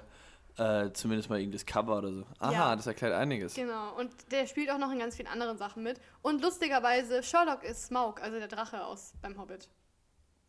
[0.57, 2.25] äh, zumindest mal irgendwie das Cover oder so.
[2.39, 2.75] Aha, Ja.
[2.75, 3.55] das erklärt einiges.
[3.55, 5.99] Genau, und der spielt auch noch in ganz vielen anderen Sachen mit.
[6.21, 9.67] Und lustigerweise, Sherlock ist Smaug, also der Drache aus beim Hobbit.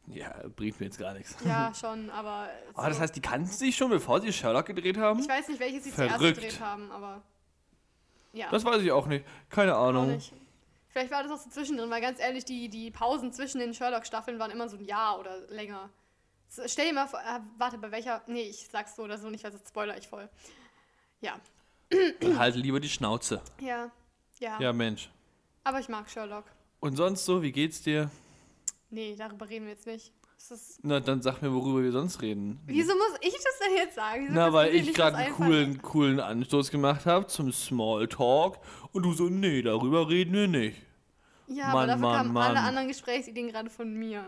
[0.08, 1.34] Ja, bringt mir jetzt gar nichts.
[1.46, 2.48] Ja, schon, aber.
[2.76, 5.20] Oh, das heißt, die kannten sich schon, bevor sie Sherlock gedreht haben?
[5.20, 6.36] Ich weiß nicht, welches sie zuerst Verrückt.
[6.40, 7.22] gedreht haben, aber.
[8.34, 9.24] Ja, Das weiß ich auch nicht.
[9.48, 10.12] Keine auch Ahnung.
[10.16, 10.32] nicht.
[10.88, 14.38] Vielleicht war das auch so zwischendrin, weil ganz ehrlich, die, die Pausen zwischen den Sherlock-Staffeln
[14.38, 15.90] waren immer so ein Jahr oder länger.
[16.66, 18.22] Stell dir mal vor, äh, warte, bei welcher.
[18.26, 20.28] Nee, ich sag's so oder so nicht, weil sonst spoiler ich voll.
[21.20, 21.38] Ja.
[22.20, 23.42] Dann halt lieber die Schnauze.
[23.60, 23.90] Ja.
[24.40, 24.58] Ja.
[24.60, 25.10] Ja, Mensch.
[25.64, 26.44] Aber ich mag Sherlock.
[26.80, 28.10] Und sonst so, wie geht's dir?
[28.88, 30.12] Nee, darüber reden wir jetzt nicht.
[30.82, 32.60] Na, dann sag mir, worüber wir sonst reden.
[32.66, 34.24] wieso muss ich das denn jetzt sagen?
[34.28, 38.58] Wieso Na, weil ich gerade einen coolen, coolen Anstoß gemacht habe zum Smalltalk
[38.92, 40.76] und du so, nee, darüber reden wir nicht.
[41.48, 42.56] Ja, aber Mann, dafür Mann, kamen Mann.
[42.56, 44.24] alle anderen Gesprächsideen gerade von mir.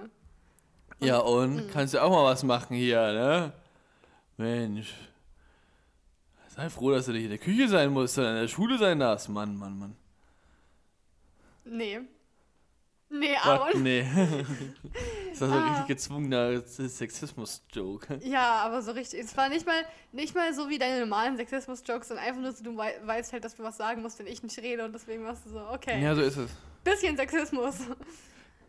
[1.00, 1.56] Ja, und?
[1.56, 1.70] Mhm.
[1.70, 3.52] Kannst du auch mal was machen hier, ne?
[4.36, 4.94] Mensch.
[6.48, 8.98] Sei froh, dass du nicht in der Küche sein musst, sondern in der Schule sein
[8.98, 9.28] darfst.
[9.28, 9.96] Mann, Mann, Mann.
[11.64, 12.00] Nee.
[13.12, 13.36] Nee?
[13.36, 13.82] Aaron.
[13.82, 14.02] Nee.
[15.30, 15.68] das war so ein Ah.
[15.70, 18.20] richtig gezwungener Sexismus-Joke.
[18.22, 19.20] Ja, aber so richtig.
[19.20, 22.62] Es war nicht mal, nicht mal so wie deine normalen Sexismus-Jokes, sondern einfach nur so,
[22.62, 25.24] du wei- weißt halt, dass du was sagen musst, wenn ich nicht rede und deswegen
[25.24, 26.00] warst du so, okay.
[26.02, 26.50] Ja, so ist es.
[26.84, 27.74] Bisschen Sexismus.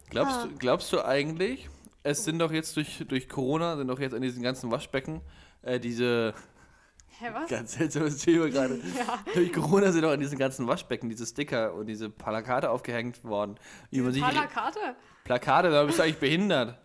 [0.10, 0.44] Glaubst, Ah.
[0.48, 1.70] du, glaubst du eigentlich,
[2.04, 5.22] es sind doch jetzt durch, durch Corona, sind doch jetzt an diesen ganzen Waschbecken
[5.62, 6.34] äh, diese,
[7.22, 7.50] Hä, was?
[7.50, 9.20] ganz seltsames Thema gerade, Ja.
[9.34, 13.56] durch Corona sind doch an diesen ganzen Waschbecken diese Sticker und diese Plakate aufgehängt worden.
[13.92, 14.80] Wie man sich, Plakate?
[15.24, 16.78] Plakate, da bist du eigentlich behindert.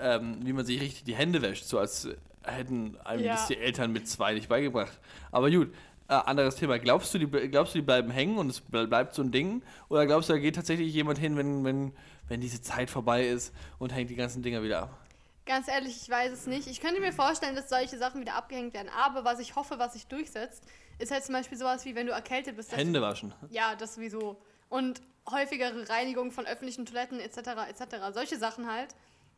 [0.00, 2.08] ähm, wie man sich richtig die Hände wäscht, so als
[2.42, 3.32] hätten einem Ja.
[3.34, 5.00] das die Eltern mit zwei nicht beigebracht.
[5.32, 5.72] Aber gut,
[6.08, 6.78] äh, anderes Thema.
[6.78, 9.62] Glaubst du, die, glaubst du, die bleiben hängen und es ble- bleibt so ein Ding?
[9.88, 11.92] Oder glaubst du, da geht tatsächlich jemand hin, wenn, wenn,
[12.28, 14.98] wenn diese Zeit vorbei ist und hängt die ganzen Dinger wieder ab?
[15.46, 16.66] Ganz ehrlich, ich weiß es nicht.
[16.68, 18.88] Ich könnte mir vorstellen, dass solche Sachen wieder abgehängt werden.
[18.88, 20.62] Aber was ich hoffe, was sich durchsetzt,
[20.98, 22.74] ist halt zum Beispiel sowas wie, wenn du erkältet bist.
[22.74, 23.34] Hände waschen.
[23.50, 24.40] Ja, das sowieso.
[24.70, 27.38] Und häufigere Reinigung von öffentlichen Toiletten etc.
[27.68, 27.96] etc.
[28.12, 28.94] Solche Sachen halt.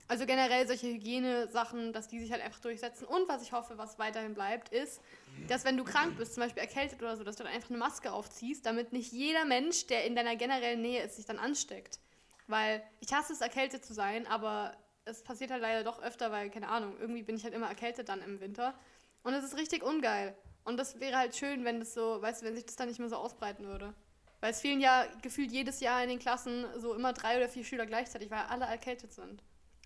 [0.09, 3.05] Also generell solche Hygienesachen, dass die sich halt einfach durchsetzen.
[3.05, 5.01] Und was ich hoffe, was weiterhin bleibt, ist,
[5.49, 7.79] dass wenn du krank bist, zum Beispiel erkältet oder so, dass du dann einfach eine
[7.79, 11.99] Maske aufziehst, damit nicht jeder Mensch, der in deiner generellen Nähe ist, sich dann ansteckt.
[12.47, 16.51] Weil ich hasse es, erkältet zu sein, aber es passiert halt leider doch öfter, weil,
[16.51, 18.75] keine Ahnung, irgendwie bin ich halt immer erkältet dann im Winter.
[19.23, 20.37] Und es ist richtig ungeil.
[20.65, 22.99] Und das wäre halt schön, wenn das so, weißt du, wenn sich das dann nicht
[22.99, 23.95] mehr so ausbreiten würde.
[24.41, 27.65] Weil es fehlen ja gefühlt jedes Jahr in den Klassen so immer drei oder vier
[27.65, 29.43] Schüler gleichzeitig, weil alle erkältet sind.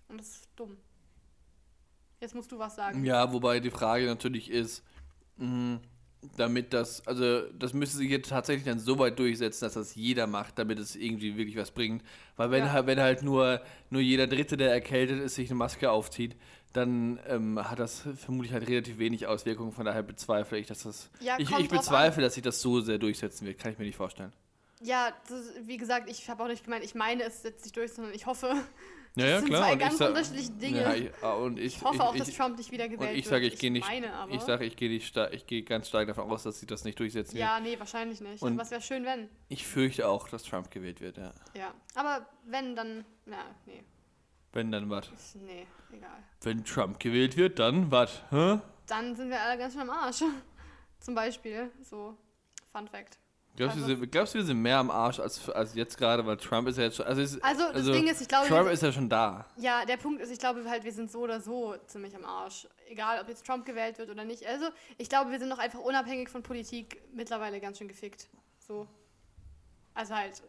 [0.07, 0.77] Und das ist dumm.
[2.19, 3.05] Jetzt musst du was sagen.
[3.05, 4.83] Ja, wobei die Frage natürlich ist,
[5.37, 5.79] mh,
[6.37, 10.27] damit das, also das müsste sich jetzt tatsächlich dann so weit durchsetzen, dass das jeder
[10.27, 12.03] macht, damit es irgendwie wirklich was bringt.
[12.37, 12.71] Weil wenn Ja.
[12.73, 16.35] halt, wenn halt nur, nur jeder Dritte, der erkältet ist, sich eine Maske aufzieht,
[16.73, 19.71] dann ähm, hat das vermutlich halt relativ wenig Auswirkungen.
[19.71, 21.09] Von daher bezweifle ich, dass das.
[21.19, 23.57] Ja, ich ich bezweifle, dass sich das so sehr durchsetzen wird.
[23.59, 24.31] Kann ich mir nicht vorstellen.
[24.83, 27.93] Ja, das, wie gesagt, ich habe auch nicht gemeint, ich meine, es setzt sich durch,
[27.93, 28.53] sondern ich hoffe.
[29.15, 29.63] Ja, ja, sind klar.
[29.63, 30.81] zwei und ganz ich sag- unterschiedliche Dinge.
[30.83, 32.91] Ja, ich, ah, und ich, Ich hoffe auch, ich, dass ich, Trump nicht wieder und
[32.91, 33.29] gewählt ich wird.
[33.29, 33.85] sage, ich gehe nicht.
[33.85, 34.31] Meine aber.
[34.33, 37.33] Ich sage, ich gehe ich gehe ganz stark davon aus, dass sich das nicht durchsetzen
[37.33, 37.41] wird.
[37.41, 38.41] ja, nee, wahrscheinlich nicht.
[38.41, 39.27] Und- Aber es wäre schön, wenn.
[39.49, 41.33] Ich fürchte auch, dass Trump gewählt wird, ja.
[41.55, 41.73] Ja.
[41.95, 43.03] Aber wenn, dann.
[43.25, 43.83] Na, nee.
[44.53, 45.09] Wenn dann was.
[45.35, 46.23] Nee, egal.
[46.39, 48.21] Wenn Trump gewählt wird, dann was?
[48.29, 50.23] Dann sind wir alle ganz schön am Arsch.
[51.01, 51.69] Zum Beispiel.
[51.83, 52.15] So.
[52.71, 53.19] Fun Fact.
[53.57, 56.25] Glaubst du, Also- wir- glaubst du, wir sind mehr am Arsch als, als jetzt gerade,
[56.25, 57.05] weil Trump ist ja jetzt schon.
[57.05, 58.47] Also, es, Also, das also Ding ist, ich glaube.
[58.47, 59.45] Trump wir- ist ja schon da.
[59.57, 62.67] Ja, der Punkt ist, ich glaube halt, wir sind so oder so ziemlich am Arsch.
[62.87, 64.45] Egal, ob jetzt Trump gewählt wird oder nicht.
[64.45, 64.65] Also,
[64.97, 68.27] ich glaube, wir sind doch einfach unabhängig von Politik mittlerweile ganz schön gefickt.
[68.59, 68.87] So.
[69.93, 70.41] Also halt.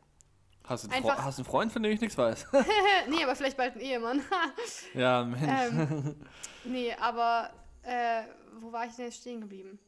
[0.65, 2.47] Hast du einen, Fre hast einen Freund, von dem ich nichts weiß?
[3.09, 4.23] nee, aber vielleicht bald ein Ehemann.
[4.95, 5.43] ja, Mensch.
[5.45, 6.17] ähm,
[6.65, 7.51] nee, aber
[7.83, 8.23] äh,
[8.61, 9.81] wo war ich denn jetzt stehen geblieben?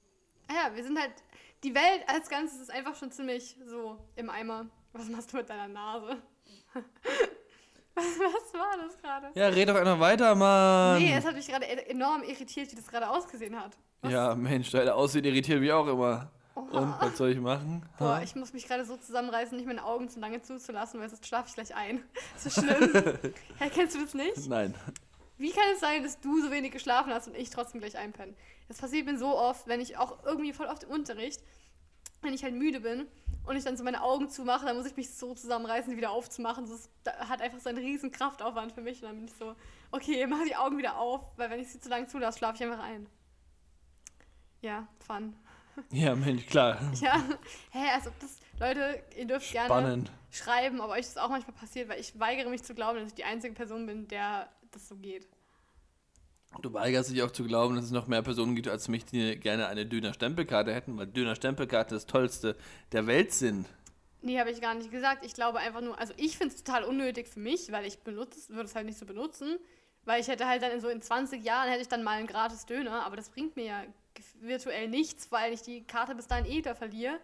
[0.51, 1.13] Ja, wir sind halt.
[1.63, 4.67] Die Welt als Ganzes ist einfach schon ziemlich so im Eimer.
[4.93, 6.19] Was machst du mit deiner Nase?
[7.95, 9.31] was, was war das gerade?
[9.35, 11.03] Ja, red doch einer weiter, Mann.
[11.03, 13.77] Nee, es hat mich gerade e- enorm irritiert, wie das gerade ausgesehen hat.
[14.03, 14.13] Was?
[14.13, 16.31] ja, Mensch, deine Aussehen irritiert mich auch immer.
[16.55, 16.79] Oha.
[16.79, 17.85] Und, was soll ich machen?
[17.99, 21.27] Boah, ich muss mich gerade so zusammenreißen, nicht meine Augen zu lange zuzulassen, weil sonst
[21.27, 22.05] schlafe ich gleich ein.
[22.35, 22.93] Das ist schlimm.
[23.59, 24.49] Hä, kennst du das nicht?
[24.49, 24.75] Nein.
[25.37, 28.35] Wie kann es sein, dass du so wenig geschlafen hast und ich trotzdem gleich einpenne?
[28.69, 31.43] Das passiert mir so oft, wenn ich auch irgendwie voll oft im Unterricht,
[32.23, 33.07] wenn ich halt müde bin
[33.45, 36.11] und ich dann so meine Augen zumache, dann muss ich mich so zusammenreißen, die wieder
[36.11, 36.67] aufzumachen.
[36.67, 36.89] Das
[37.29, 39.03] hat einfach so einen riesen Kraftaufwand für mich.
[39.03, 39.55] Und dann bin ich so,
[39.91, 42.63] okay, mach die Augen wieder auf, weil wenn ich sie zu lange zulasse, schlafe ich
[42.63, 43.07] einfach ein.
[44.61, 45.35] Ja, fun.
[45.91, 46.79] Ja, Mensch, klar.
[47.01, 47.21] Ja,
[47.73, 50.13] hä, als ob das, Leute, ihr dürft gerne Spannend.
[50.31, 53.15] schreiben, ob euch das auch manchmal passiert, weil ich weigere mich zu glauben, dass ich
[53.15, 55.29] die einzige Person bin, der das so geht.
[56.63, 59.37] Du weigerst dich auch zu glauben, dass es noch mehr Personen gibt als mich, die
[59.37, 62.57] gerne eine Döner-Stempelkarte hätten, weil Döner-Stempelkarte das Tollste
[62.93, 63.67] der Welt sind.
[64.23, 65.25] Nee, habe ich gar nicht gesagt.
[65.27, 68.49] Ich glaube einfach nur, also ich finde es total unnötig für mich, weil ich benutze,
[68.51, 69.59] würde es halt nicht so benutzen.
[70.07, 72.27] Weil ich hätte halt dann in so in 20 Jahren hätte ich dann mal einen
[72.27, 73.83] gratis Döner, aber das bringt mir ja
[74.41, 77.19] virtuell nichts, weil ich die Karte bis dahin eh da verliere.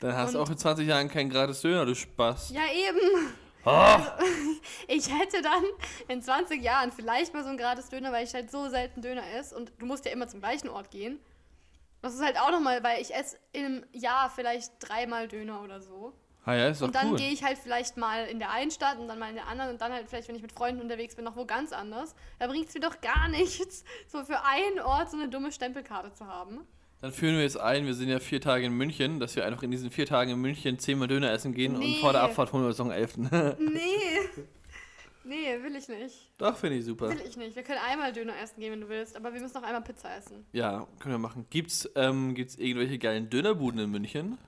[0.00, 2.50] Dann hast du auch in 20 Jahren kein gratis Döner, du Spaß.
[2.50, 3.32] Ja, eben.
[3.66, 4.18] Ah!
[4.88, 5.64] Ich hätte dann
[6.06, 9.24] in 20 Jahren vielleicht mal so einen gratis Döner, weil ich halt so selten Döner
[9.34, 11.18] esse und du musst ja immer zum gleichen Ort gehen.
[12.02, 16.12] Das ist halt auch nochmal, weil ich esse im Jahr vielleicht dreimal Döner oder so.
[16.44, 17.16] Ah ja, ist doch Und dann cool.
[17.16, 19.72] gehe ich halt vielleicht mal in der einen Stadt und dann mal in der anderen
[19.72, 22.14] und dann halt vielleicht, wenn ich mit Freunden unterwegs bin, noch wo ganz anders.
[22.38, 26.12] Da bringt es mir doch gar nichts, so für einen Ort so eine dumme Stempelkarte
[26.12, 26.64] zu haben.
[27.00, 29.62] Dann führen wir jetzt ein, wir sind ja vier Tage in München, dass wir einfach
[29.62, 31.98] in diesen vier Tagen in München zehnmal Döner essen gehen und Nee.
[32.00, 33.28] vor der Abfahrt holen wir uns noch einen elften.
[33.60, 34.44] Nee.
[35.24, 36.14] Nee, will ich nicht.
[36.38, 37.08] Doch, finde ich super.
[37.08, 37.56] Will ich nicht.
[37.56, 40.16] Wir können einmal Döner essen gehen, wenn du willst, aber wir müssen noch einmal Pizza
[40.16, 40.46] essen.
[40.52, 41.46] Ja, können wir machen.
[41.50, 44.38] Gibt's, ähm, gibt's irgendwelche geilen Dönerbuden in München?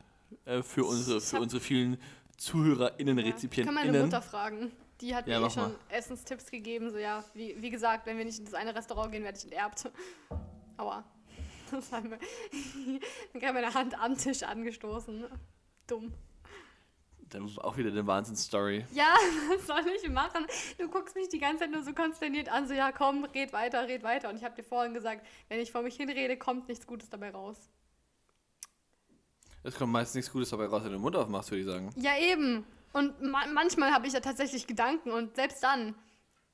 [0.44, 1.98] Äh, für unsere, für unsere vielen
[2.36, 2.94] ZuhörerInnen, Ja.
[2.94, 4.02] Ich kann meine RezipientInnen.
[4.02, 4.70] Mutter fragen.
[5.00, 5.74] Die hat Ja, mir eh schon mal.
[5.88, 6.90] Essenstipps gegeben.
[6.92, 9.44] So, ja, wie, wie gesagt, wenn wir nicht in das eine Restaurant gehen, werde ich
[9.44, 9.90] enterbt.
[10.76, 11.04] Aua.
[11.72, 12.18] Das haben wir.
[13.32, 15.26] Dann kam meine Hand am Tisch angestoßen.
[15.86, 16.12] Dumm.
[17.30, 18.86] Dann auch wieder eine Wahnsinnsstory.
[18.92, 19.14] Ja,
[19.50, 20.46] was soll ich machen?
[20.78, 23.86] Du guckst mich die ganze Zeit nur so konsterniert an, so ja, komm, red weiter,
[23.86, 24.30] red weiter.
[24.30, 27.30] Und ich habe dir vorhin gesagt, wenn ich vor mich hinrede, kommt nichts Gutes dabei
[27.30, 27.70] raus.
[29.62, 31.90] Es kommt meist nichts Gutes dabei raus, wenn du den Mund aufmachst, würde ich sagen.
[31.96, 32.64] Ja, eben.
[32.92, 35.94] Und ma manchmal habe ich ja tatsächlich Gedanken und selbst dann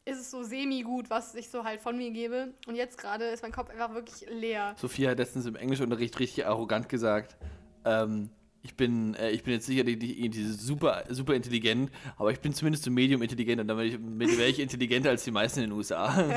[0.06, 2.52] ist es so semi-gut, was ich so halt von mir gebe.
[2.66, 4.74] Und jetzt gerade ist mein Kopf einfach wirklich leer.
[4.78, 7.36] Sophia hat letztens im Englischunterricht richtig arrogant gesagt,
[7.84, 8.30] ähm,
[8.64, 12.84] ich bin, äh, ich bin jetzt sicherlich nicht super, super intelligent, aber ich bin zumindest
[12.84, 15.72] so medium intelligent und dann wäre ich, wäre ich intelligenter als die meisten in den
[15.72, 16.24] USA.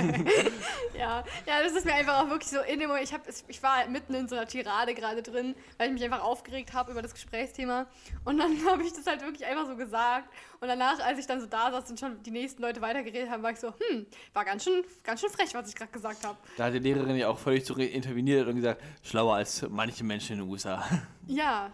[0.98, 3.62] Ja, ja, das ist mir einfach auch wirklich so in dem Moment, ich, hab, ich
[3.62, 6.92] war halt mitten in so einer Tirade gerade drin, weil ich mich einfach aufgeregt habe
[6.92, 7.86] über das Gesprächsthema.
[8.26, 10.28] Und dann habe ich das halt wirklich einfach so gesagt.
[10.60, 13.44] Und danach, als ich dann so da saß und schon die nächsten Leute weitergeredet haben,
[13.44, 16.38] war ich so, hm, war ganz schön, ganz schön frech, was ich gerade gesagt habe.
[16.58, 20.34] da hat die Lehrerin ja auch völlig zurück interveniert und gesagt, schlauer als manche Menschen
[20.34, 20.84] in den USA.
[21.28, 21.72] Ja,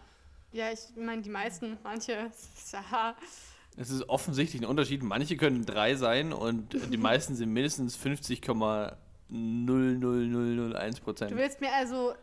[0.54, 2.12] ja, ich meine, die meisten, manche,
[2.72, 3.16] ja,
[3.76, 5.04] Es ist offensichtlich ein Unterschied.
[5.04, 8.90] Manche können drei sein und die meisten sind mindestens 50,00001%
[9.30, 11.36] Du Prozent.
[11.36, 12.14] willst mir also.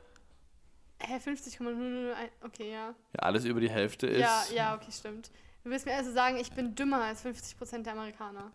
[1.03, 2.31] Hä, 50,001.
[2.43, 2.89] Okay, ja.
[2.89, 4.21] Ja, alles über die Hälfte ist.
[4.21, 5.31] Ja, ja, okay, stimmt.
[5.65, 8.53] Du willst mir also sagen, ich bin dümmer als 50% der Amerikaner.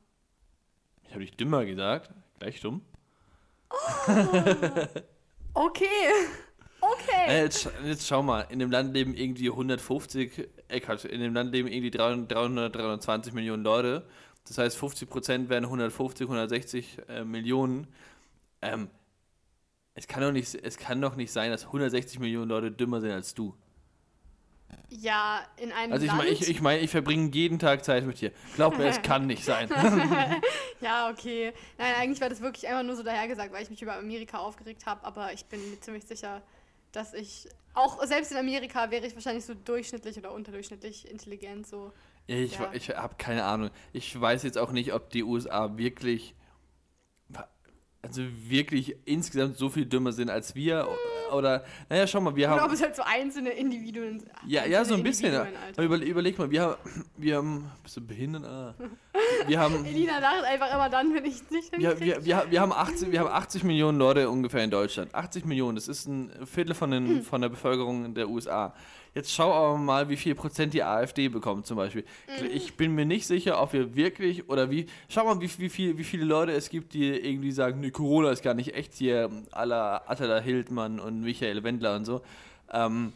[1.04, 2.12] Ich habe dich dümmer gesagt.
[2.40, 2.82] Gleich dumm.
[5.58, 5.86] Okay.
[6.94, 7.28] Okay.
[7.28, 11.52] Äh, jetzt, jetzt schau mal, in dem Land leben irgendwie 150, äh, in dem Land
[11.52, 14.06] leben irgendwie 300, 300 320 Millionen Leute.
[14.48, 17.88] Das heißt, 50 Prozent wären 150, 160 äh, Millionen.
[18.62, 18.90] ähm,
[19.96, 23.12] es kann doch nicht, es kann doch nicht sein, dass 160 Millionen Leute dümmer sind
[23.12, 23.56] als du.
[24.90, 26.22] Ja, in einem Also ich Land.
[26.22, 28.32] meine, ich, ich, mein, ich verbringe jeden Tag Zeit mit dir.
[28.56, 29.70] Glaub mir, es kann nicht sein.
[30.82, 31.54] ja, okay.
[31.78, 34.86] Nein, eigentlich war das wirklich einfach nur so dahergesagt, weil ich mich über Amerika aufgeregt
[34.86, 36.42] habe, aber ich bin mir ziemlich sicher,
[36.96, 41.92] dass ich auch selbst in Amerika wäre ich wahrscheinlich so durchschnittlich oder unterdurchschnittlich intelligent so.
[42.28, 42.72] Ich, Ja.
[42.74, 43.70] ich habe keine Ahnung.
[43.94, 46.34] Ich weiß jetzt auch nicht, ob die USA wirklich,
[48.08, 50.88] also wirklich insgesamt so viel dümmer sind als wir.
[51.32, 52.74] Oder, naja, schau mal, wir Oder ob haben.
[52.74, 54.24] es halt so einzelne Individuen.
[54.48, 55.86] Ja, ja, so ein Einzelne bisschen.
[55.86, 56.76] Überle überleg mal, wir haben,
[57.18, 57.72] wir haben.
[57.84, 58.46] Bist du behindert?
[58.46, 58.76] Ah.
[59.48, 59.86] Wir haben.
[59.86, 63.12] Elina lacht einfach immer dann, wenn ich es nicht Wir, wir, wir, wir, haben 80,
[63.12, 65.14] wir haben 80 Millionen Leute ungefähr in Deutschland.
[65.14, 68.74] 80 Millionen, das ist ein Viertel von, den, von der Bevölkerung der USA.
[69.16, 72.04] Jetzt schau aber mal, wie viel Prozent die AfD bekommt zum Beispiel.
[72.54, 75.98] Ich bin mir nicht sicher, ob wir wirklich, oder wie, schau mal, wie, wie, viel,
[75.98, 79.32] wie viele Leute es gibt, die irgendwie sagen, nee, Corona ist gar nicht echt hier,
[79.52, 82.22] aller Attila Hildmann und Michael Wendler und so.
[82.74, 83.14] Ähm,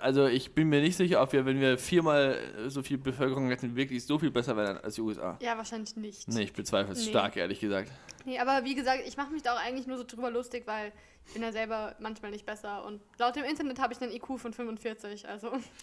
[0.00, 3.76] also ich bin mir nicht sicher, ob wir, wenn wir viermal so viel Bevölkerung hätten,
[3.76, 5.38] wirklich so viel besser wären als die USA.
[5.40, 6.28] Ja, wahrscheinlich nicht.
[6.28, 7.10] Nee, ich bezweifle es Nee.
[7.10, 7.90] stark, ehrlich gesagt.
[8.24, 10.92] Nee, aber wie gesagt, ich mache mich da auch eigentlich nur so drüber lustig, weil
[11.26, 12.84] ich bin ja selber manchmal nicht besser.
[12.84, 15.52] Und laut dem Internet habe ich einen IQ von 45, also.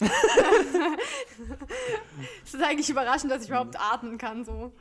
[2.44, 4.72] es ist eigentlich überraschend, dass ich überhaupt atmen kann, so.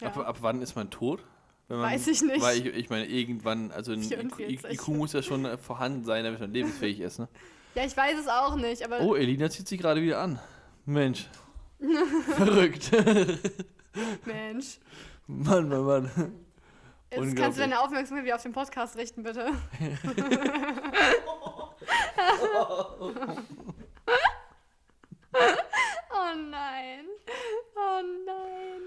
[0.00, 0.08] Ja.
[0.08, 1.24] Ab, ab wann ist man tot?
[1.68, 2.40] Man, Weiß ich nicht.
[2.40, 4.72] Weil ich, ich meine, irgendwann, also ein IQ, 44.
[4.72, 7.28] IQ muss ja schon vorhanden sein, damit man lebensfähig ist, ne?
[7.76, 10.40] ja, ich weiß es auch nicht, aber Oh, Elina zieht sich gerade wieder an.
[10.86, 11.28] Mensch.
[12.36, 12.90] Verrückt.
[14.24, 14.78] Mensch.
[15.26, 16.10] Mann, Mann, Mann.
[17.10, 19.46] Jetzt kannst du deine Aufmerksamkeit wieder auf den Podcast richten, bitte.
[26.10, 27.04] oh nein.
[27.76, 28.80] Oh nein.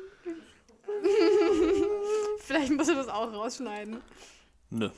[2.40, 4.02] Vielleicht musst du das auch rausschneiden.
[4.72, 4.90] Nö.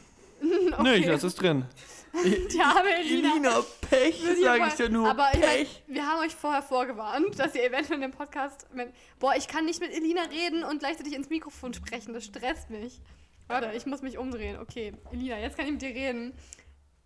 [0.41, 0.84] Okay.
[0.84, 1.65] Nö, ich lasse es drin.
[2.54, 3.32] Die arme Elina.
[3.32, 5.10] Elina, Pech, sage ich dir nur.
[5.10, 5.84] Aber Pech.
[5.88, 8.67] wir haben euch vorher vorgewarnt, dass ihr eventuell in dem Podcast.
[8.74, 12.13] Mit, boah, ich kann nicht mit Elina reden und gleichzeitig ins Mikrofon sprechen.
[12.13, 13.00] Das stresst mich.
[13.47, 14.60] Warte, ich muss mich umdrehen.
[14.60, 16.34] Okay, Elina, jetzt kann ich mit dir reden.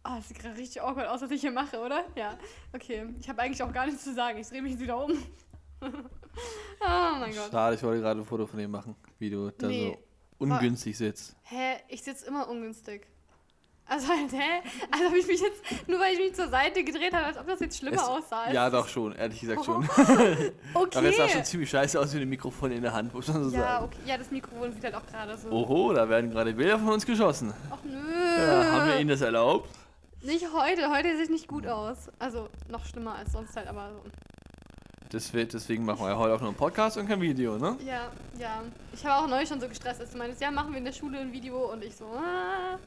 [0.04, 2.06] Ah, das sieht gerade richtig awkward aus, was ich hier mache, oder?
[2.15, 2.38] Ja.
[2.74, 4.38] Okay, ich habe eigentlich auch gar nichts zu sagen.
[4.39, 5.12] Ich drehe mich jetzt wieder um.
[5.82, 5.88] oh
[7.20, 7.52] mein Gott.
[7.52, 9.98] Schade, ich wollte gerade ein Foto von dir machen, wie du da Nee.
[9.98, 11.36] so ungünstig sitzt.
[11.44, 13.08] Hä, ich sitze immer ungünstig.
[13.88, 14.62] Also halt, hä?
[14.91, 17.45] Also habe ich mich jetzt, nur weil ich mich zur Seite gedreht habe, als ob
[17.48, 18.52] das jetzt schlimmer Es- aussah.
[18.52, 19.88] Ja, doch schon, ehrlich gesagt schon.
[20.74, 20.98] Okay.
[20.98, 23.43] Aber es sah schon ziemlich scheiße aus mit dem Mikrofon in der Hand, muss man
[23.43, 23.86] so ja, sagen.
[23.86, 23.98] okay.
[24.06, 25.50] ja, das Mikrofon sieht halt auch gerade so.
[25.50, 27.54] Oho, da werden gerade Bilder von uns geschossen.
[27.71, 27.98] Ach nö.
[28.38, 29.69] Ja, haben wir Ihnen das erlaubt?
[30.21, 30.89] Nicht heute.
[30.89, 32.10] Heute sieht nicht gut aus.
[32.17, 34.10] Also noch schlimmer als sonst halt, aber so.
[35.13, 37.78] Deswegen, deswegen machen wir ja heute auch nur einen Podcast und kein Video, ne?
[37.86, 38.63] Ja, ja.
[38.91, 40.91] Ich habe auch neulich schon so gestresst, als du meinst, ja, machen wir in der
[40.91, 42.80] Schule ein Video und ich so, ah.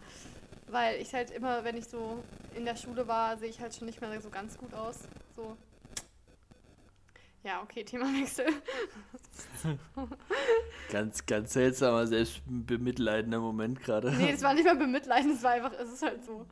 [0.71, 2.23] Weil ich halt immer, wenn ich so
[2.55, 4.99] in der Schule war, sehe ich halt schon nicht mehr so ganz gut aus.
[5.35, 5.57] So.
[7.45, 8.47] Ja, okay, Themawechsel.
[10.91, 14.11] Ganz, ganz seltsamer, selbst bemitleidender Moment gerade.
[14.13, 16.47] Nee, das war nicht mal bemitleiden, das war einfach, es ist halt so.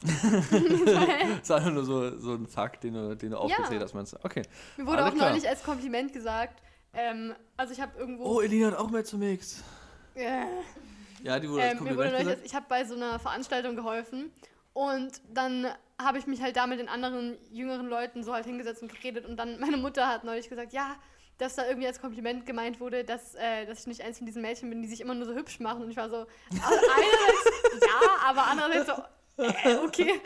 [0.04, 4.18] Ist einfach nur so, so ein Fakt, den du, den du aufgezählt hast, meinst du?
[4.22, 4.42] Okay.
[4.76, 5.30] Mir wurde Alles auch klar.
[5.30, 8.24] neulich als Kompliment gesagt, ähm, also ich habe irgendwo.
[8.24, 9.62] Oh, Elina hat auch mehr zu Mix.
[10.14, 10.44] Äh,
[11.22, 14.30] Ja, die wurde Ähm, mir wurde neulich, ich habe bei so einer Veranstaltung geholfen
[14.72, 15.66] und dann
[16.00, 19.26] habe ich mich halt da mit den anderen jüngeren Leuten so halt hingesetzt und geredet
[19.26, 20.96] und dann meine Mutter hat neulich gesagt, ja,
[21.38, 24.42] dass da irgendwie als Kompliment gemeint wurde, dass, äh, dass ich nicht eins von diesen
[24.42, 27.86] Mädchen bin, die sich immer nur so hübsch machen und ich war so, also einerseits
[27.86, 30.20] ja, aber andererseits so, äh, okay.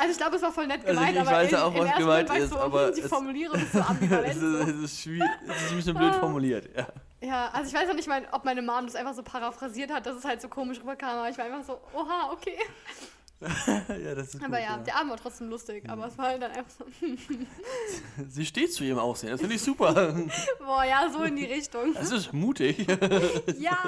[0.00, 1.74] Also ich glaube, es war voll nett Also gemeint, ich aber weiß in, ja auch,
[1.74, 4.26] was gemeint ist, so, aber die Formulierung ist so ambivalent.
[4.30, 6.20] Es ist, es, ist schwierig, es ist ein bisschen blöd Ah.
[6.20, 6.86] formuliert, ja.
[7.20, 10.06] Ja, also ich weiß auch nicht, mein, ob meine Mom das einfach so paraphrasiert hat,
[10.06, 12.56] dass es halt so komisch rüberkam, aber ich war einfach so, oha, okay.
[13.40, 16.42] ja, das ist Aber gut, ja, der Abend war trotzdem lustig, aber es war halt
[16.42, 16.84] dann einfach so,
[18.28, 20.16] Sie steht zu ihrem Aussehen, das finde ich super.
[20.58, 21.94] boah, ja, so in die Richtung.
[21.94, 22.86] Das ist mutig.
[23.58, 23.78] Ja,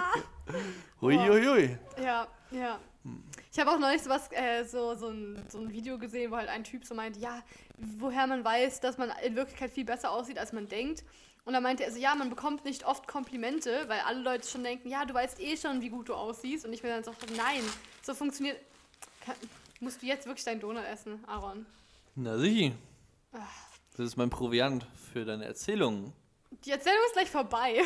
[1.00, 1.78] Hui, hui, hui.
[2.02, 2.78] ja, ja.
[3.52, 6.48] Ich habe auch neulich sowas, äh, so, so, ein, so ein Video gesehen, wo halt
[6.48, 7.42] ein Typ so meinte, ja,
[7.98, 11.04] woher man weiß, dass man in Wirklichkeit viel besser aussieht, als man denkt.
[11.50, 14.62] Und dann meinte er so, ja, man bekommt nicht oft Komplimente, weil alle Leute schon
[14.62, 16.64] denken, ja, du weißt eh schon, wie gut du aussiehst.
[16.64, 17.64] Und ich mir dann so, nein,
[18.02, 18.56] so funktioniert...
[19.24, 19.34] Kann,
[19.80, 21.66] musst du jetzt wirklich deinen Donut essen, Aaron?
[22.14, 22.70] Na sicher.
[23.32, 23.38] Ah.
[23.96, 26.12] Das ist mein Proviant für deine Erzählungen.
[26.64, 27.82] Die Erzählung ist gleich vorbei.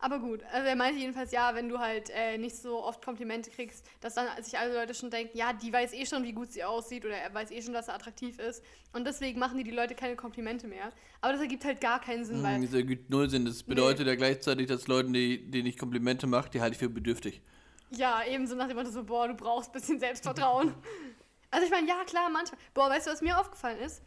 [0.00, 3.50] Aber gut, also er meinte jedenfalls, ja, wenn du halt äh, nicht so oft Komplimente
[3.50, 6.52] kriegst, dass dann sich alle Leute schon denken, ja, die weiß eh schon, wie gut
[6.52, 8.62] sie aussieht oder er weiß eh schon, dass er attraktiv ist.
[8.92, 10.92] Und deswegen machen die die Leute keine Komplimente mehr.
[11.20, 12.60] Aber das ergibt halt gar keinen Sinn, Hm, weil...
[12.62, 13.44] Das ergibt null Sinn.
[13.44, 16.88] Das bedeutet ja gleichzeitig, dass Leuten, die, denen ich Komplimente mache, die halte ich für
[16.88, 17.42] bedürftig.
[17.90, 20.74] Ja, ebenso nach dem Motto so, boah, du brauchst ein bisschen Selbstvertrauen.
[21.50, 22.60] also ich meine, ja, klar, manchmal.
[22.72, 24.02] Boah, weißt du, was mir aufgefallen ist?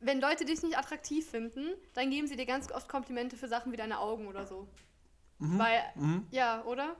[0.00, 3.70] Wenn Leute dich nicht attraktiv finden, dann geben sie dir ganz oft Komplimente für Sachen
[3.70, 4.66] wie deine Augen oder so.
[5.38, 5.80] Weil,
[6.30, 6.96] ja, oder?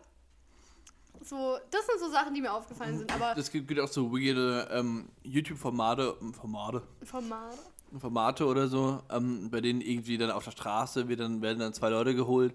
[1.24, 4.12] So, das sind so Sachen, die mir aufgefallen sind, aber Es gibt, gibt auch so
[4.12, 7.58] weirde ähm, YouTube-Formate, Formate, Formate.
[7.98, 11.72] Formate oder so, ähm, bei denen irgendwie dann auf der Straße wird dann, werden dann
[11.74, 12.54] zwei Leute geholt